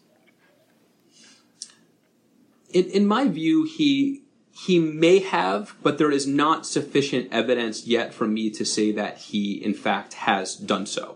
In, 2.70 2.86
in 2.86 3.08
my 3.08 3.28
view, 3.28 3.64
he 3.64 4.24
he 4.52 4.78
may 4.78 5.20
have, 5.20 5.76
but 5.82 5.98
there 5.98 6.12
is 6.12 6.28
not 6.28 6.66
sufficient 6.66 7.32
evidence 7.32 7.88
yet 7.88 8.14
for 8.14 8.28
me 8.28 8.50
to 8.50 8.66
say 8.66 8.92
that 8.92 9.18
he, 9.18 9.54
in 9.54 9.74
fact, 9.74 10.16
has 10.16 10.54
done 10.54 10.86
so, 10.86 11.16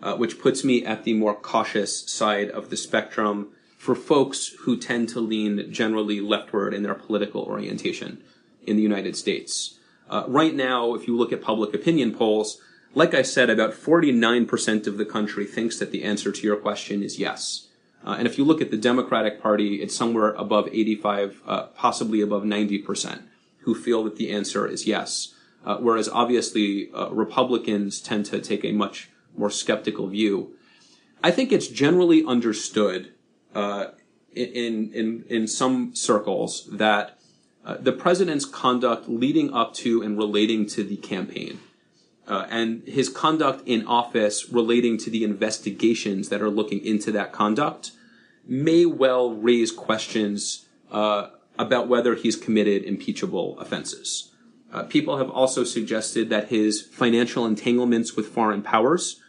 uh, 0.00 0.14
which 0.14 0.38
puts 0.38 0.62
me 0.62 0.84
at 0.84 1.02
the 1.02 1.12
more 1.12 1.34
cautious 1.34 2.08
side 2.08 2.48
of 2.50 2.70
the 2.70 2.76
spectrum 2.76 3.48
for 3.76 3.96
folks 3.96 4.54
who 4.60 4.76
tend 4.76 5.08
to 5.08 5.18
lean 5.18 5.72
generally 5.72 6.20
leftward 6.20 6.72
in 6.72 6.84
their 6.84 6.94
political 6.94 7.42
orientation 7.42 8.22
in 8.62 8.76
the 8.76 8.82
United 8.82 9.16
States. 9.16 9.78
Uh, 10.08 10.24
right 10.28 10.54
now, 10.54 10.94
if 10.94 11.06
you 11.08 11.16
look 11.16 11.32
at 11.32 11.42
public 11.42 11.74
opinion 11.74 12.14
polls, 12.14 12.60
like 12.94 13.14
I 13.14 13.22
said, 13.22 13.50
about 13.50 13.72
49% 13.72 14.86
of 14.86 14.98
the 14.98 15.04
country 15.04 15.44
thinks 15.46 15.78
that 15.78 15.90
the 15.90 16.04
answer 16.04 16.30
to 16.30 16.42
your 16.42 16.56
question 16.56 17.02
is 17.02 17.18
yes. 17.18 17.68
Uh, 18.04 18.16
and 18.18 18.26
if 18.26 18.36
you 18.38 18.44
look 18.44 18.60
at 18.60 18.70
the 18.70 18.76
Democratic 18.76 19.40
Party, 19.40 19.76
it's 19.76 19.96
somewhere 19.96 20.32
above 20.34 20.68
85, 20.68 21.42
uh, 21.46 21.62
possibly 21.68 22.20
above 22.20 22.44
90% 22.44 23.22
who 23.60 23.74
feel 23.74 24.04
that 24.04 24.16
the 24.16 24.30
answer 24.30 24.66
is 24.66 24.86
yes. 24.86 25.34
Uh, 25.64 25.78
whereas 25.78 26.08
obviously 26.08 26.90
uh, 26.92 27.08
Republicans 27.10 28.00
tend 28.00 28.26
to 28.26 28.40
take 28.40 28.64
a 28.64 28.72
much 28.72 29.10
more 29.36 29.50
skeptical 29.50 30.06
view. 30.06 30.54
I 31.22 31.30
think 31.30 31.50
it's 31.50 31.68
generally 31.68 32.22
understood 32.24 33.14
uh, 33.54 33.86
in 34.34 34.92
in 34.92 35.24
in 35.28 35.46
some 35.46 35.94
circles 35.94 36.68
that 36.70 37.18
uh, 37.64 37.76
the 37.78 37.92
president's 37.92 38.44
conduct 38.44 39.08
leading 39.08 39.52
up 39.52 39.74
to 39.74 40.02
and 40.02 40.18
relating 40.18 40.66
to 40.66 40.84
the 40.84 40.96
campaign, 40.96 41.60
uh, 42.28 42.46
and 42.50 42.82
his 42.86 43.08
conduct 43.08 43.66
in 43.66 43.86
office 43.86 44.50
relating 44.50 44.98
to 44.98 45.10
the 45.10 45.24
investigations 45.24 46.28
that 46.28 46.42
are 46.42 46.50
looking 46.50 46.84
into 46.84 47.10
that 47.12 47.32
conduct, 47.32 47.92
may 48.46 48.84
well 48.84 49.32
raise 49.32 49.70
questions 49.72 50.66
uh, 50.90 51.28
about 51.58 51.88
whether 51.88 52.14
he's 52.14 52.36
committed 52.36 52.82
impeachable 52.82 53.58
offenses. 53.58 54.30
Uh, 54.72 54.82
people 54.82 55.18
have 55.18 55.30
also 55.30 55.62
suggested 55.62 56.28
that 56.30 56.48
his 56.48 56.82
financial 56.82 57.46
entanglements 57.46 58.16
with 58.16 58.26
foreign 58.26 58.60
powers 58.62 59.20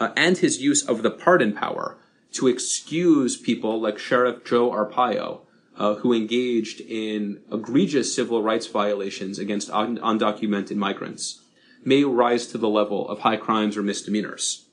uh, 0.00 0.10
and 0.16 0.38
his 0.38 0.60
use 0.60 0.86
of 0.86 1.02
the 1.02 1.10
pardon 1.10 1.52
power 1.52 1.96
to 2.32 2.48
excuse 2.48 3.36
people 3.36 3.80
like 3.80 3.98
Sheriff 3.98 4.44
Joe 4.44 4.70
Arpaio, 4.70 5.42
uh, 5.80 5.94
who 5.94 6.12
engaged 6.12 6.82
in 6.82 7.40
egregious 7.50 8.14
civil 8.14 8.42
rights 8.42 8.66
violations 8.66 9.38
against 9.38 9.70
un- 9.70 9.96
undocumented 9.98 10.76
migrants, 10.76 11.40
may 11.82 12.04
rise 12.04 12.46
to 12.46 12.58
the 12.58 12.68
level 12.68 13.08
of 13.08 13.20
high 13.20 13.38
crimes 13.38 13.78
or 13.78 13.82
misdemeanors. 13.82 14.66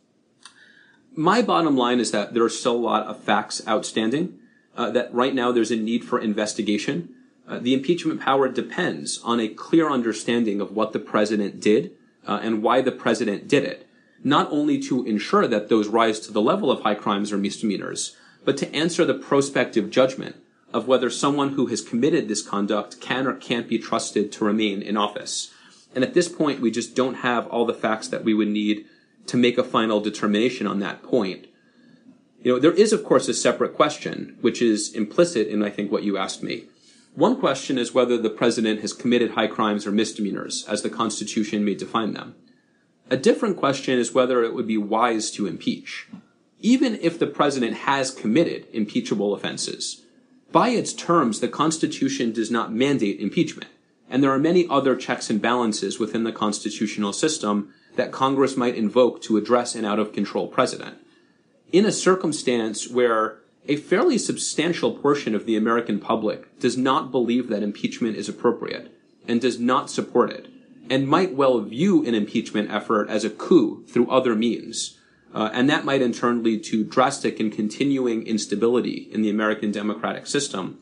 My 1.15 1.41
bottom 1.41 1.77
line 1.77 2.01
is 2.01 2.11
that 2.11 2.33
there 2.33 2.43
are 2.43 2.49
still 2.49 2.75
a 2.75 2.87
lot 2.91 3.07
of 3.07 3.23
facts 3.23 3.65
outstanding, 3.65 4.37
uh, 4.75 4.91
that 4.91 5.13
right 5.13 5.33
now 5.33 5.53
there's 5.53 5.71
a 5.71 5.77
need 5.77 6.03
for 6.03 6.19
investigation. 6.19 7.15
Uh, 7.47 7.59
the 7.59 7.73
impeachment 7.73 8.19
power 8.19 8.49
depends 8.49 9.21
on 9.23 9.39
a 9.39 9.47
clear 9.47 9.89
understanding 9.89 10.59
of 10.59 10.73
what 10.73 10.91
the 10.91 10.99
president 10.99 11.61
did 11.61 11.91
uh, 12.27 12.41
and 12.43 12.61
why 12.61 12.81
the 12.81 12.91
president 12.91 13.47
did 13.47 13.63
it 13.63 13.87
not 14.23 14.51
only 14.51 14.79
to 14.79 15.05
ensure 15.05 15.47
that 15.47 15.69
those 15.69 15.87
rise 15.87 16.19
to 16.19 16.33
the 16.33 16.41
level 16.41 16.71
of 16.71 16.81
high 16.81 16.95
crimes 16.95 17.31
or 17.31 17.37
misdemeanors, 17.37 18.17
but 18.43 18.57
to 18.57 18.75
answer 18.75 19.05
the 19.05 19.13
prospective 19.13 19.89
judgment 19.89 20.35
of 20.73 20.87
whether 20.87 21.09
someone 21.09 21.49
who 21.53 21.67
has 21.67 21.81
committed 21.81 22.27
this 22.27 22.41
conduct 22.41 22.99
can 22.99 23.25
or 23.25 23.33
can't 23.33 23.67
be 23.67 23.79
trusted 23.79 24.31
to 24.31 24.45
remain 24.45 24.81
in 24.81 24.97
office. 24.97 25.53
And 25.95 26.03
at 26.03 26.13
this 26.13 26.27
point, 26.27 26.59
we 26.59 26.71
just 26.71 26.95
don't 26.95 27.15
have 27.15 27.47
all 27.47 27.65
the 27.65 27.73
facts 27.73 28.07
that 28.09 28.23
we 28.23 28.33
would 28.33 28.49
need 28.49 28.85
to 29.27 29.37
make 29.37 29.57
a 29.57 29.63
final 29.63 29.99
determination 29.99 30.67
on 30.67 30.79
that 30.79 31.03
point. 31.03 31.47
You 32.43 32.53
know, 32.53 32.59
there 32.59 32.73
is, 32.73 32.93
of 32.93 33.03
course, 33.03 33.27
a 33.27 33.33
separate 33.33 33.75
question, 33.75 34.37
which 34.41 34.61
is 34.61 34.93
implicit 34.93 35.47
in, 35.47 35.63
I 35.63 35.69
think, 35.69 35.91
what 35.91 36.03
you 36.03 36.17
asked 36.17 36.43
me. 36.43 36.65
One 37.15 37.39
question 37.39 37.77
is 37.77 37.93
whether 37.93 38.17
the 38.17 38.29
president 38.29 38.81
has 38.81 38.93
committed 38.93 39.31
high 39.31 39.47
crimes 39.47 39.87
or 39.87 39.91
misdemeanors, 39.91 40.65
as 40.67 40.83
the 40.83 40.89
Constitution 40.89 41.65
may 41.65 41.73
define 41.73 42.13
them. 42.13 42.35
A 43.09 43.17
different 43.17 43.57
question 43.57 43.97
is 43.97 44.13
whether 44.13 44.43
it 44.43 44.53
would 44.53 44.67
be 44.67 44.77
wise 44.77 45.31
to 45.31 45.47
impeach. 45.47 46.07
Even 46.59 46.95
if 47.01 47.17
the 47.17 47.27
president 47.27 47.77
has 47.77 48.11
committed 48.11 48.67
impeachable 48.71 49.33
offenses, 49.33 50.03
by 50.51 50.69
its 50.69 50.93
terms, 50.93 51.39
the 51.39 51.47
Constitution 51.47 52.31
does 52.31 52.49
not 52.49 52.73
mandate 52.73 53.19
impeachment, 53.19 53.69
and 54.09 54.23
there 54.23 54.31
are 54.31 54.39
many 54.39 54.67
other 54.69 54.95
checks 54.95 55.29
and 55.29 55.41
balances 55.41 55.99
within 55.99 56.23
the 56.23 56.31
constitutional 56.31 57.13
system 57.13 57.73
that 57.95 58.11
Congress 58.11 58.55
might 58.55 58.75
invoke 58.75 59.21
to 59.23 59.37
address 59.37 59.75
an 59.75 59.83
out 59.83 59.99
of 59.99 60.13
control 60.13 60.47
president. 60.47 60.97
In 61.71 61.85
a 61.85 61.91
circumstance 61.91 62.89
where 62.89 63.39
a 63.67 63.75
fairly 63.75 64.17
substantial 64.17 64.93
portion 64.93 65.35
of 65.35 65.45
the 65.45 65.57
American 65.57 65.99
public 65.99 66.57
does 66.59 66.77
not 66.77 67.11
believe 67.11 67.49
that 67.49 67.63
impeachment 67.63 68.15
is 68.15 68.29
appropriate 68.29 68.93
and 69.27 69.41
does 69.41 69.59
not 69.59 69.89
support 69.89 70.31
it, 70.31 70.47
and 70.89 71.07
might 71.07 71.33
well 71.33 71.59
view 71.59 72.05
an 72.05 72.15
impeachment 72.15 72.71
effort 72.71 73.09
as 73.09 73.25
a 73.25 73.29
coup 73.29 73.83
through 73.87 74.09
other 74.09 74.35
means. 74.35 74.96
Uh, 75.33 75.49
and 75.53 75.69
that 75.69 75.85
might 75.85 76.01
in 76.01 76.13
turn 76.13 76.43
lead 76.43 76.63
to 76.63 76.83
drastic 76.83 77.39
and 77.39 77.51
continuing 77.51 78.25
instability 78.25 79.09
in 79.11 79.21
the 79.21 79.29
American 79.29 79.71
democratic 79.71 80.25
system. 80.25 80.79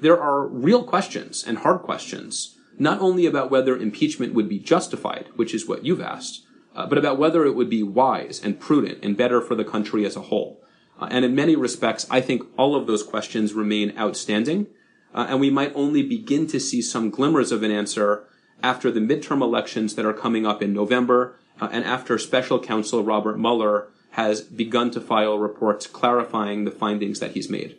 There 0.00 0.20
are 0.20 0.46
real 0.46 0.82
questions 0.82 1.44
and 1.46 1.58
hard 1.58 1.82
questions, 1.82 2.56
not 2.78 3.00
only 3.00 3.26
about 3.26 3.50
whether 3.50 3.76
impeachment 3.76 4.34
would 4.34 4.48
be 4.48 4.58
justified, 4.58 5.28
which 5.36 5.54
is 5.54 5.68
what 5.68 5.84
you've 5.84 6.00
asked, 6.00 6.44
uh, 6.74 6.86
but 6.86 6.98
about 6.98 7.18
whether 7.18 7.44
it 7.44 7.54
would 7.54 7.70
be 7.70 7.82
wise 7.82 8.40
and 8.42 8.58
prudent 8.58 9.04
and 9.04 9.16
better 9.16 9.40
for 9.40 9.54
the 9.54 9.64
country 9.64 10.04
as 10.04 10.16
a 10.16 10.22
whole. 10.22 10.60
Uh, 10.98 11.08
and 11.10 11.24
in 11.24 11.34
many 11.34 11.54
respects, 11.54 12.06
I 12.10 12.20
think 12.20 12.42
all 12.56 12.74
of 12.74 12.86
those 12.86 13.02
questions 13.02 13.52
remain 13.52 13.96
outstanding, 13.98 14.66
uh, 15.14 15.26
and 15.28 15.38
we 15.38 15.50
might 15.50 15.72
only 15.74 16.02
begin 16.02 16.46
to 16.48 16.58
see 16.58 16.80
some 16.80 17.10
glimmers 17.10 17.52
of 17.52 17.62
an 17.62 17.70
answer 17.70 18.24
after 18.62 18.90
the 18.90 19.00
midterm 19.00 19.42
elections 19.42 19.94
that 19.94 20.06
are 20.06 20.14
coming 20.14 20.46
up 20.46 20.62
in 20.62 20.72
November 20.72 21.38
uh, 21.60 21.68
and 21.72 21.84
after 21.84 22.18
special 22.18 22.58
counsel 22.58 23.02
Robert 23.02 23.38
Mueller 23.38 23.88
has 24.12 24.42
begun 24.42 24.90
to 24.90 25.00
file 25.00 25.38
reports 25.38 25.86
clarifying 25.86 26.64
the 26.64 26.70
findings 26.70 27.18
that 27.20 27.32
he's 27.32 27.48
made. 27.48 27.76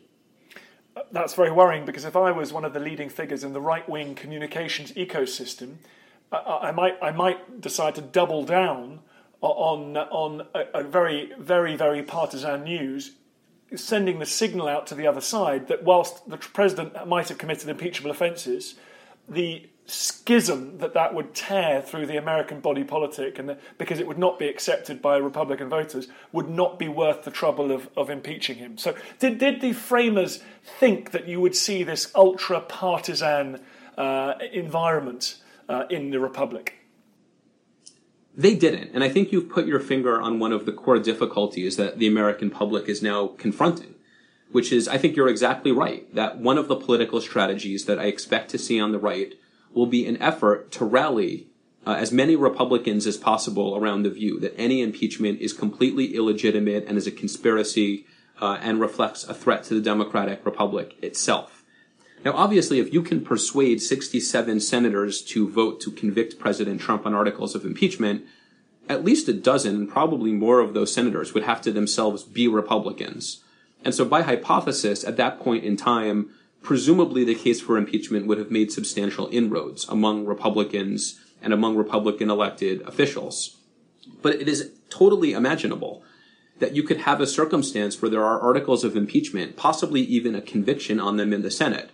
That's 1.12 1.36
very 1.36 1.52
worrying 1.52 1.86
because 1.86 2.06
if 2.06 2.16
I 2.16 2.32
was 2.32 2.52
one 2.52 2.66
of 2.66 2.74
the 2.74 2.80
leading 2.80 3.10
figures 3.10 3.44
in 3.44 3.54
the 3.54 3.62
right 3.62 3.88
wing 3.88 4.16
communications 4.16 4.92
ecosystem, 4.94 5.76
I, 6.32 6.70
I, 6.70 6.72
might, 6.72 6.98
I 7.02 7.12
might 7.12 7.62
decide 7.62 7.96
to 7.96 8.02
double 8.02 8.44
down 8.44 9.00
on, 9.42 9.96
on 9.98 10.48
a, 10.56 10.80
a 10.80 10.84
very, 10.84 11.32
very, 11.38 11.76
very 11.76 12.02
partisan 12.02 12.64
news 12.64 13.12
sending 13.76 14.20
the 14.20 14.26
signal 14.26 14.68
out 14.68 14.88
to 14.88 14.96
the 14.96 15.08
other 15.08 15.22
side 15.22 15.68
that 15.68 15.84
whilst 15.84 16.30
the 16.30 16.38
president 16.38 17.08
might 17.08 17.30
have 17.30 17.38
committed 17.38 17.70
impeachable 17.70 18.12
offences, 18.12 18.76
the 19.28 19.68
schism 19.86 20.78
that 20.78 20.94
that 20.94 21.14
would 21.14 21.34
tear 21.34 21.82
through 21.82 22.06
the 22.06 22.18
American 22.18 22.60
body 22.60 22.84
politic, 22.84 23.38
and 23.38 23.50
the, 23.50 23.58
because 23.78 24.00
it 24.00 24.08
would 24.08 24.18
not 24.18 24.40
be 24.40 24.48
accepted 24.48 25.02
by 25.02 25.18
Republican 25.18 25.70
voters, 25.70 26.08
would 26.32 26.50
not 26.50 26.80
be 26.80 26.88
worth 26.88 27.24
the 27.24 27.32
trouble 27.32 27.72
of, 27.72 27.90
of 27.98 28.10
impeaching 28.10 28.58
him. 28.58 28.78
So, 28.78 28.96
did, 29.20 29.40
did 29.40 29.62
the 29.62 29.74
framers 29.74 30.42
think 30.80 31.12
that 31.12 31.28
you 31.28 31.42
would 31.42 31.56
see 31.56 31.84
this 31.84 32.12
ultra 32.16 32.62
partisan 32.62 33.60
uh, 33.98 34.36
environment 34.52 35.38
uh, 35.68 35.84
in 35.90 36.12
the 36.12 36.20
Republic? 36.20 36.76
They 38.36 38.56
didn't. 38.56 38.92
And 38.94 39.04
I 39.04 39.10
think 39.10 39.32
you've 39.32 39.50
put 39.50 39.68
your 39.68 39.80
finger 39.80 40.20
on 40.20 40.40
one 40.40 40.52
of 40.52 40.66
the 40.66 40.72
core 40.72 40.98
difficulties 40.98 41.78
that 41.78 42.00
the 42.00 42.08
American 42.08 42.50
public 42.50 42.90
is 42.90 43.04
now 43.04 43.28
confronting, 43.28 43.94
which 44.52 44.72
is, 44.72 44.88
I 44.88 44.98
think 44.98 45.16
you're 45.16 45.28
exactly 45.28 45.72
right, 45.72 46.14
that 46.16 46.40
one 46.40 46.58
of 46.58 46.68
the 46.68 46.76
political 46.76 47.22
strategies 47.22 47.86
that 47.86 48.00
I 48.00 48.06
expect 48.06 48.50
to 48.52 48.58
see 48.58 48.80
on 48.80 48.92
the 48.92 48.98
right 48.98 49.36
will 49.74 49.86
be 49.86 50.06
an 50.06 50.22
effort 50.22 50.72
to 50.72 50.86
rally 50.86 51.48
uh, 51.86 51.94
as 51.94 52.12
many 52.12 52.36
Republicans 52.36 53.06
as 53.06 53.18
possible 53.18 53.76
around 53.76 54.04
the 54.04 54.10
view 54.10 54.40
that 54.40 54.58
any 54.58 54.82
impeachment 54.82 55.42
is 55.42 55.54
completely 55.54 56.16
illegitimate 56.16 56.86
and 56.88 56.98
is 56.98 57.08
a 57.08 57.12
conspiracy 57.12 58.06
uh, 58.42 58.58
and 58.62 58.80
reflects 58.80 59.24
a 59.26 59.34
threat 59.34 59.64
to 59.66 59.74
the 59.74 59.82
Democratic 59.82 60.46
Republic 60.46 60.96
itself. 61.02 61.64
Now, 62.24 62.32
obviously, 62.34 62.80
if 62.80 62.94
you 62.94 63.02
can 63.02 63.24
persuade 63.24 63.82
67 63.82 64.62
senators 64.62 65.22
to 65.24 65.50
vote 65.50 65.82
to 65.82 65.92
convict 65.92 66.40
President 66.40 66.80
Trump 66.80 67.06
on 67.06 67.14
articles 67.14 67.54
of 67.54 67.66
impeachment, 67.66 68.24
at 68.88 69.04
least 69.04 69.28
a 69.28 69.34
dozen, 69.34 69.88
probably 69.88 70.32
more 70.32 70.60
of 70.60 70.74
those 70.74 70.94
senators 70.94 71.34
would 71.34 71.44
have 71.44 71.62
to 71.62 71.72
themselves 71.72 72.24
be 72.24 72.48
Republicans. 72.48 73.44
And 73.84 73.94
so 73.94 74.06
by 74.06 74.22
hypothesis, 74.22 75.04
at 75.04 75.18
that 75.18 75.40
point 75.40 75.66
in 75.66 75.76
time, 75.76 76.30
presumably 76.64 77.26
the 77.26 77.36
case 77.36 77.62
for 77.62 77.78
impeachment 77.78 78.26
would 78.26 78.38
have 78.38 78.50
made 78.50 78.72
substantial 78.72 79.28
inroads 79.32 79.86
among 79.90 80.26
Republicans 80.26 81.20
and 81.42 81.54
among 81.54 81.76
Republican 81.76 82.30
elected 82.30 82.82
officials. 82.84 83.58
But 84.22 84.36
it 84.36 84.48
is 84.48 84.72
totally 84.90 85.34
imaginable 85.34 86.04
that 86.60 86.74
you 86.74 86.82
could 86.82 87.02
have 87.02 87.20
a 87.20 87.28
circumstance 87.28 88.02
where 88.02 88.10
there 88.10 88.24
are 88.24 88.40
articles 88.40 88.86
of 88.86 88.96
impeachment, 88.96 89.58
possibly 89.58 90.02
even 90.02 90.36
a 90.36 90.42
conviction 90.42 91.00
on 91.00 91.18
them 91.18 91.34
in 91.34 91.42
the 91.42 91.52
Senate, 91.52 91.90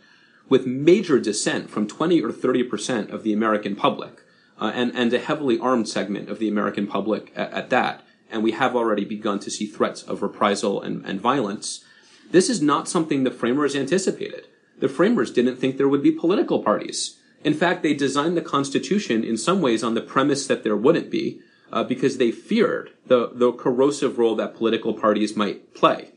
with 0.47 0.67
major 0.67 1.19
dissent 1.19 1.69
from 1.69 1.87
20 1.87 2.21
or 2.21 2.31
30 2.31 2.63
percent 2.63 3.09
of 3.09 3.23
the 3.23 3.33
American 3.33 3.75
public, 3.75 4.21
uh, 4.61 4.71
and, 4.75 4.91
and 4.95 5.11
a 5.13 5.19
heavily 5.19 5.57
armed 5.57 5.89
segment 5.89 6.29
of 6.29 6.37
the 6.37 6.47
American 6.47 6.85
public 6.85 7.31
at, 7.35 7.51
at, 7.53 7.69
that. 7.71 8.03
And 8.29 8.43
we 8.43 8.51
have 8.51 8.75
already 8.75 9.05
begun 9.05 9.39
to 9.39 9.49
see 9.49 9.65
threats 9.65 10.03
of 10.03 10.21
reprisal 10.21 10.81
and, 10.81 11.03
and 11.05 11.19
violence. 11.19 11.83
This 12.29 12.49
is 12.49 12.61
not 12.61 12.87
something 12.87 13.23
the 13.23 13.31
framers 13.31 13.75
anticipated 13.75 14.45
the 14.79 14.89
framers 14.89 15.31
didn't 15.31 15.57
think 15.57 15.77
there 15.77 15.89
would 15.89 16.03
be 16.03 16.11
political 16.11 16.63
parties. 16.63 17.17
In 17.43 17.53
fact, 17.53 17.83
they 17.83 17.93
designed 17.93 18.35
the 18.35 18.41
Constitution 18.41 19.23
in 19.23 19.37
some 19.37 19.61
ways 19.61 19.83
on 19.83 19.93
the 19.93 20.01
premise 20.01 20.47
that 20.47 20.63
there 20.63 20.75
wouldn't 20.75 21.09
be, 21.09 21.41
uh, 21.71 21.83
because 21.83 22.17
they 22.17 22.31
feared 22.31 22.91
the, 23.07 23.31
the 23.33 23.51
corrosive 23.51 24.17
role 24.17 24.35
that 24.35 24.55
political 24.55 24.93
parties 24.93 25.35
might 25.35 25.73
play. 25.73 26.09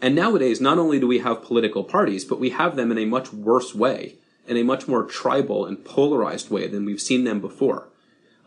And 0.00 0.14
nowadays, 0.14 0.60
not 0.60 0.78
only 0.78 1.00
do 1.00 1.06
we 1.06 1.18
have 1.20 1.42
political 1.42 1.84
parties, 1.84 2.24
but 2.24 2.40
we 2.40 2.50
have 2.50 2.76
them 2.76 2.90
in 2.90 2.98
a 2.98 3.06
much 3.06 3.32
worse 3.32 3.74
way, 3.74 4.16
in 4.46 4.56
a 4.56 4.62
much 4.62 4.86
more 4.86 5.04
tribal 5.04 5.64
and 5.66 5.84
polarized 5.84 6.50
way 6.50 6.68
than 6.68 6.84
we've 6.84 7.00
seen 7.00 7.24
them 7.24 7.40
before. 7.40 7.88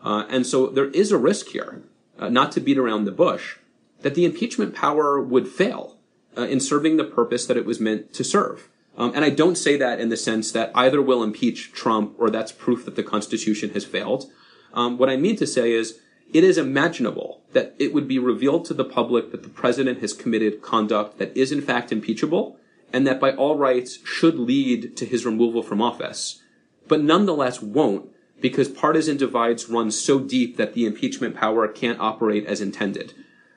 Uh, 0.02 0.24
and 0.30 0.46
so 0.46 0.68
there 0.68 0.90
is 0.90 1.12
a 1.12 1.18
risk 1.18 1.48
here, 1.48 1.82
uh, 2.18 2.28
not 2.28 2.52
to 2.52 2.60
beat 2.60 2.78
around 2.78 3.04
the 3.04 3.12
bush, 3.12 3.56
that 4.00 4.14
the 4.14 4.24
impeachment 4.24 4.74
power 4.74 5.20
would 5.20 5.46
fail 5.46 5.96
uh, 6.38 6.42
in 6.42 6.60
serving 6.60 6.96
the 6.96 7.04
purpose 7.04 7.46
that 7.46 7.56
it 7.56 7.66
was 7.66 7.80
meant 7.80 8.14
to 8.14 8.24
serve. 8.24 8.68
Um, 8.96 9.12
and 9.14 9.24
I 9.24 9.30
don't 9.30 9.56
say 9.56 9.76
that 9.76 10.00
in 10.00 10.08
the 10.08 10.16
sense 10.16 10.52
that 10.52 10.72
either 10.74 11.00
will 11.00 11.22
impeach 11.22 11.72
Trump 11.72 12.14
or 12.18 12.28
that's 12.28 12.52
proof 12.52 12.84
that 12.84 12.96
the 12.96 13.02
Constitution 13.02 13.70
has 13.70 13.84
failed. 13.84 14.30
Um, 14.74 14.98
what 14.98 15.08
I 15.08 15.16
mean 15.16 15.36
to 15.36 15.46
say 15.46 15.72
is 15.72 16.00
it 16.32 16.44
is 16.44 16.58
imaginable 16.58 17.42
that 17.52 17.74
it 17.78 17.92
would 17.92 18.06
be 18.06 18.18
revealed 18.18 18.64
to 18.66 18.74
the 18.74 18.84
public 18.84 19.30
that 19.30 19.42
the 19.42 19.48
president 19.48 20.00
has 20.00 20.12
committed 20.12 20.62
conduct 20.62 21.18
that 21.18 21.36
is 21.36 21.50
in 21.50 21.60
fact 21.60 21.92
impeachable 21.92 22.56
and 22.92 23.06
that 23.06 23.20
by 23.20 23.32
all 23.32 23.56
rights 23.56 23.98
should 24.04 24.38
lead 24.38 24.96
to 24.96 25.06
his 25.06 25.24
removal 25.24 25.62
from 25.62 25.80
office, 25.80 26.42
but 26.88 27.00
nonetheless 27.00 27.62
won't 27.62 28.10
because 28.40 28.68
partisan 28.68 29.16
divides 29.16 29.68
run 29.68 29.90
so 29.90 30.18
deep 30.18 30.56
that 30.56 30.74
the 30.74 30.86
impeachment 30.86 31.36
power 31.36 31.68
can't 31.68 32.00
operate 32.00 32.46
as 32.46 32.60
intended. 32.60 33.12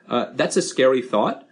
Uh, 0.08 0.28
that's 0.34 0.58
a 0.58 0.62
scary 0.62 1.02
thought. 1.02 1.48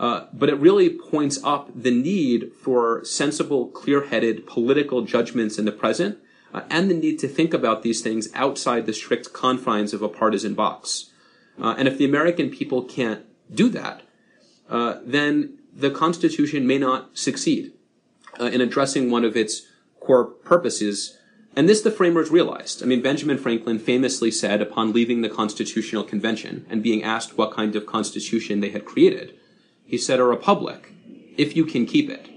Uh, 0.00 0.24
but 0.32 0.48
it 0.48 0.54
really 0.54 0.88
points 0.88 1.38
up 1.44 1.68
the 1.74 1.90
need 1.90 2.50
for 2.54 3.04
sensible, 3.04 3.68
clear-headed 3.68 4.46
political 4.46 5.02
judgments 5.02 5.58
in 5.58 5.66
the 5.66 5.72
present, 5.72 6.18
uh, 6.54 6.62
and 6.70 6.90
the 6.90 6.94
need 6.94 7.18
to 7.18 7.28
think 7.28 7.52
about 7.52 7.82
these 7.82 8.00
things 8.00 8.30
outside 8.32 8.86
the 8.86 8.94
strict 8.94 9.34
confines 9.34 9.92
of 9.92 10.00
a 10.00 10.08
partisan 10.08 10.54
box. 10.54 11.10
Uh, 11.60 11.74
and 11.76 11.86
if 11.86 11.98
the 11.98 12.06
American 12.06 12.48
people 12.48 12.82
can't 12.82 13.26
do 13.54 13.68
that, 13.68 14.00
uh, 14.70 15.00
then 15.04 15.58
the 15.76 15.90
Constitution 15.90 16.66
may 16.66 16.78
not 16.78 17.18
succeed 17.18 17.74
uh, 18.40 18.46
in 18.46 18.62
addressing 18.62 19.10
one 19.10 19.26
of 19.26 19.36
its 19.36 19.66
core 20.00 20.24
purposes. 20.24 21.18
And 21.54 21.68
this 21.68 21.82
the 21.82 21.90
framers 21.90 22.30
realized. 22.30 22.82
I 22.82 22.86
mean, 22.86 23.02
Benjamin 23.02 23.36
Franklin 23.36 23.78
famously 23.78 24.30
said 24.30 24.62
upon 24.62 24.94
leaving 24.94 25.20
the 25.20 25.28
Constitutional 25.28 26.04
Convention 26.04 26.64
and 26.70 26.82
being 26.82 27.02
asked 27.04 27.36
what 27.36 27.52
kind 27.52 27.76
of 27.76 27.84
constitution 27.84 28.60
they 28.60 28.70
had 28.70 28.86
created, 28.86 29.34
he 29.90 29.98
said, 29.98 30.20
a 30.20 30.24
republic, 30.24 30.92
if 31.36 31.56
you 31.56 31.64
can 31.64 31.84
keep 31.84 32.08
it. 32.08 32.28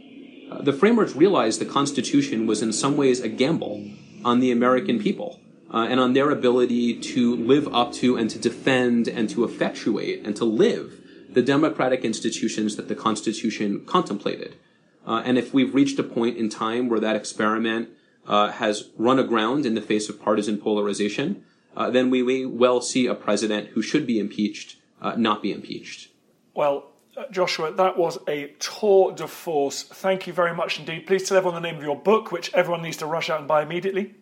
Uh, 0.51 0.61
the 0.61 0.73
framers 0.73 1.15
realized 1.15 1.61
the 1.61 1.65
Constitution 1.65 2.47
was 2.47 2.61
in 2.61 2.73
some 2.73 2.97
ways 2.97 3.21
a 3.21 3.29
gamble 3.29 3.87
on 4.25 4.39
the 4.39 4.51
American 4.51 4.99
people 4.99 5.39
uh, 5.71 5.85
and 5.89 5.99
on 5.99 6.13
their 6.13 6.31
ability 6.31 6.99
to 6.99 7.35
live 7.35 7.73
up 7.73 7.93
to 7.93 8.17
and 8.17 8.29
to 8.29 8.39
defend 8.39 9.07
and 9.07 9.29
to 9.29 9.43
effectuate 9.43 10.25
and 10.25 10.35
to 10.35 10.45
live 10.45 10.99
the 11.29 11.41
democratic 11.41 12.03
institutions 12.03 12.75
that 12.75 12.87
the 12.87 12.95
Constitution 12.95 13.85
contemplated. 13.85 14.55
Uh, 15.05 15.21
and 15.25 15.37
if 15.37 15.53
we've 15.53 15.75
reached 15.75 15.99
a 15.99 16.03
point 16.03 16.37
in 16.37 16.49
time 16.49 16.89
where 16.89 16.99
that 16.99 17.15
experiment 17.15 17.89
uh, 18.25 18.51
has 18.51 18.89
run 18.97 19.19
aground 19.19 19.65
in 19.65 19.75
the 19.75 19.81
face 19.81 20.09
of 20.09 20.19
partisan 20.21 20.57
polarization, 20.57 21.43
uh, 21.75 21.89
then 21.89 22.09
we 22.09 22.23
may 22.23 22.45
well 22.45 22.81
see 22.81 23.05
a 23.05 23.13
president 23.13 23.69
who 23.69 23.81
should 23.81 24.07
be 24.07 24.19
impeached 24.19 24.77
uh, 25.03 25.15
not 25.17 25.41
be 25.41 25.51
impeached. 25.51 26.09
Well, 26.55 26.92
Joshua, 27.31 27.71
that 27.73 27.97
was 27.97 28.17
a 28.27 28.47
tour 28.59 29.13
de 29.13 29.27
force. 29.27 29.83
Thank 29.83 30.27
you 30.27 30.33
very 30.33 30.55
much 30.55 30.79
indeed. 30.79 31.05
Please 31.05 31.27
tell 31.27 31.37
everyone 31.37 31.61
the 31.61 31.67
name 31.67 31.77
of 31.77 31.83
your 31.83 31.99
book, 31.99 32.31
which 32.31 32.53
everyone 32.53 32.81
needs 32.81 32.97
to 32.97 33.05
rush 33.05 33.29
out 33.29 33.39
and 33.39 33.47
buy 33.47 33.61
immediately. 33.61 34.15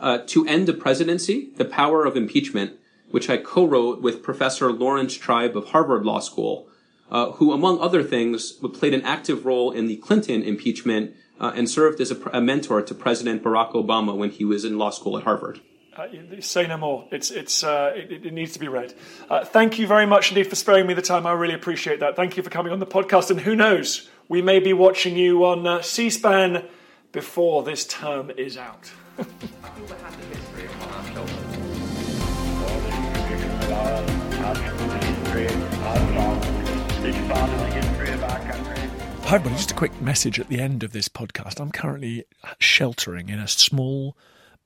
Uh, 0.00 0.18
to 0.26 0.46
End 0.46 0.68
the 0.68 0.74
Presidency, 0.74 1.50
The 1.56 1.64
Power 1.64 2.04
of 2.04 2.16
Impeachment, 2.16 2.78
which 3.10 3.30
I 3.30 3.36
co-wrote 3.36 4.02
with 4.02 4.22
Professor 4.22 4.72
Lawrence 4.72 5.14
Tribe 5.14 5.56
of 5.56 5.68
Harvard 5.68 6.04
Law 6.04 6.18
School, 6.18 6.68
uh, 7.10 7.32
who, 7.32 7.52
among 7.52 7.80
other 7.80 8.02
things, 8.02 8.52
played 8.52 8.92
an 8.92 9.02
active 9.02 9.46
role 9.46 9.70
in 9.70 9.86
the 9.86 9.96
Clinton 9.96 10.42
impeachment 10.42 11.14
uh, 11.38 11.52
and 11.54 11.70
served 11.70 12.00
as 12.00 12.10
a, 12.10 12.20
a 12.32 12.40
mentor 12.40 12.82
to 12.82 12.94
President 12.94 13.42
Barack 13.42 13.72
Obama 13.72 14.16
when 14.16 14.30
he 14.30 14.44
was 14.44 14.64
in 14.64 14.78
law 14.78 14.90
school 14.90 15.16
at 15.16 15.24
Harvard. 15.24 15.60
Uh, 15.96 16.08
say 16.40 16.66
no 16.66 16.76
more. 16.76 17.08
It's, 17.10 17.30
it's, 17.30 17.64
uh, 17.64 17.92
it, 17.94 18.26
it, 18.26 18.32
needs 18.34 18.52
to 18.52 18.58
be 18.58 18.68
read. 18.68 18.92
Uh, 19.30 19.46
thank 19.46 19.78
you 19.78 19.86
very 19.86 20.04
much 20.04 20.30
indeed 20.30 20.46
for 20.46 20.54
sparing 20.54 20.86
me 20.86 20.92
the 20.92 21.00
time. 21.00 21.26
I 21.26 21.32
really 21.32 21.54
appreciate 21.54 22.00
that. 22.00 22.16
Thank 22.16 22.36
you 22.36 22.42
for 22.42 22.50
coming 22.50 22.70
on 22.70 22.80
the 22.80 22.86
podcast. 22.86 23.30
And 23.30 23.40
who 23.40 23.56
knows, 23.56 24.10
we 24.28 24.42
may 24.42 24.58
be 24.58 24.74
watching 24.74 25.16
you 25.16 25.46
on 25.46 25.66
uh, 25.66 25.80
C 25.80 26.10
SPAN 26.10 26.66
before 27.12 27.62
this 27.62 27.86
term 27.86 28.30
is 28.30 28.58
out. 28.58 28.90
Hi, 39.22 39.36
everybody. 39.36 39.56
Just 39.56 39.70
a 39.70 39.74
quick 39.74 39.98
message 40.02 40.38
at 40.38 40.48
the 40.48 40.60
end 40.60 40.82
of 40.82 40.92
this 40.92 41.08
podcast. 41.08 41.58
I'm 41.58 41.72
currently 41.72 42.24
sheltering 42.58 43.30
in 43.30 43.38
a 43.38 43.48
small 43.48 44.14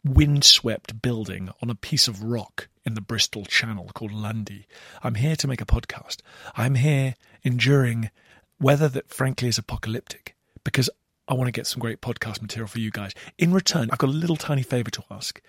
windswept 0.05 1.03
building 1.03 1.51
on 1.63 1.71
a 1.71 1.75
piece 1.75 2.09
of 2.09 2.23
rock 2.23 2.69
in 2.85 2.95
the 2.95 3.01
Bristol 3.01 3.45
Channel 3.45 3.91
called 3.95 4.13
Lundy. 4.13 4.67
I'm 5.03 5.17
here 5.17 5.37
to 5.37 5.49
make 5.49 5.61
a 5.61 5.67
podcast. 5.67 6.19
I'm 6.57 6.77
here 6.77 7.15
enduring 7.43 8.11
weather 8.59 8.89
that 8.89 9.11
frankly 9.11 9.49
is 9.49 9.59
apocalyptic 9.59 10.35
because 10.65 10.89
I 11.29 11.35
want 11.35 11.49
to 11.49 11.53
get 11.53 11.67
some 11.67 11.81
great 11.81 12.01
podcast 12.01 12.43
material 12.43 12.67
for 12.67 12.81
you 12.81 12.91
guys. 12.91 13.15
In 13.39 13.53
return, 13.53 13.89
I've 13.93 13.99
got 13.99 14.11
a 14.11 14.13
little 14.13 14.37
tiny 14.37 14.63
favor 14.63 14.91
to 14.91 15.05
ask. 15.11 15.41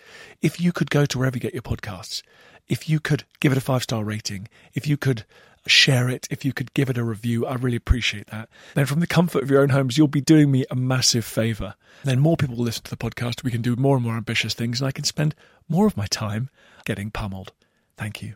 If 0.41 0.61
you 0.61 0.71
could 0.71 0.91
go 0.91 1.05
to 1.05 1.17
wherever 1.17 1.37
you 1.37 1.41
get 1.41 1.53
your 1.53 1.63
podcasts, 1.63 2.21
if 2.67 2.87
you 2.87 2.99
could 2.99 3.23
give 3.39 3.51
it 3.51 3.57
a 3.57 3.61
five 3.61 3.83
star 3.83 4.03
rating, 4.03 4.47
if 4.73 4.85
you 4.85 4.97
could 4.97 5.25
share 5.67 6.10
it, 6.10 6.28
if 6.30 6.43
you 6.43 6.54
could 6.54 6.74
give 6.74 6.89
it 6.89 6.97
a 6.97 7.04
review, 7.04 7.45
I 7.45 7.56
really 7.56 7.78
appreciate 7.78 8.28
that. 8.28 8.50
Then, 8.74 8.86
from 8.86 9.00
the 9.00 9.08
comfort 9.08 9.43
of 9.43 9.52
your 9.52 9.62
own 9.62 9.69
homes, 9.69 9.97
you'll 9.97 10.08
be 10.08 10.21
doing 10.21 10.52
me 10.52 10.65
a 10.69 10.76
massive 10.76 11.26
favour. 11.26 11.76
Then, 12.04 12.19
more 12.19 12.38
people 12.38 12.56
will 12.56 12.65
listen 12.65 12.84
to 12.84 12.89
the 12.89 12.97
podcast, 12.97 13.43
we 13.43 13.52
can 13.52 13.62
do 13.62 13.76
more 13.76 13.95
and 13.95 14.06
more 14.06 14.17
ambitious 14.17 14.54
things, 14.54 14.82
and 14.82 14.88
I 14.88 14.91
can 14.91 15.04
spend 15.04 15.36
more 15.69 15.88
of 15.88 15.97
my 15.97 16.08
time 16.08 16.50
getting 16.86 17.12
pummeled. 17.12 17.54
Thank 17.97 18.21
you. 18.21 18.36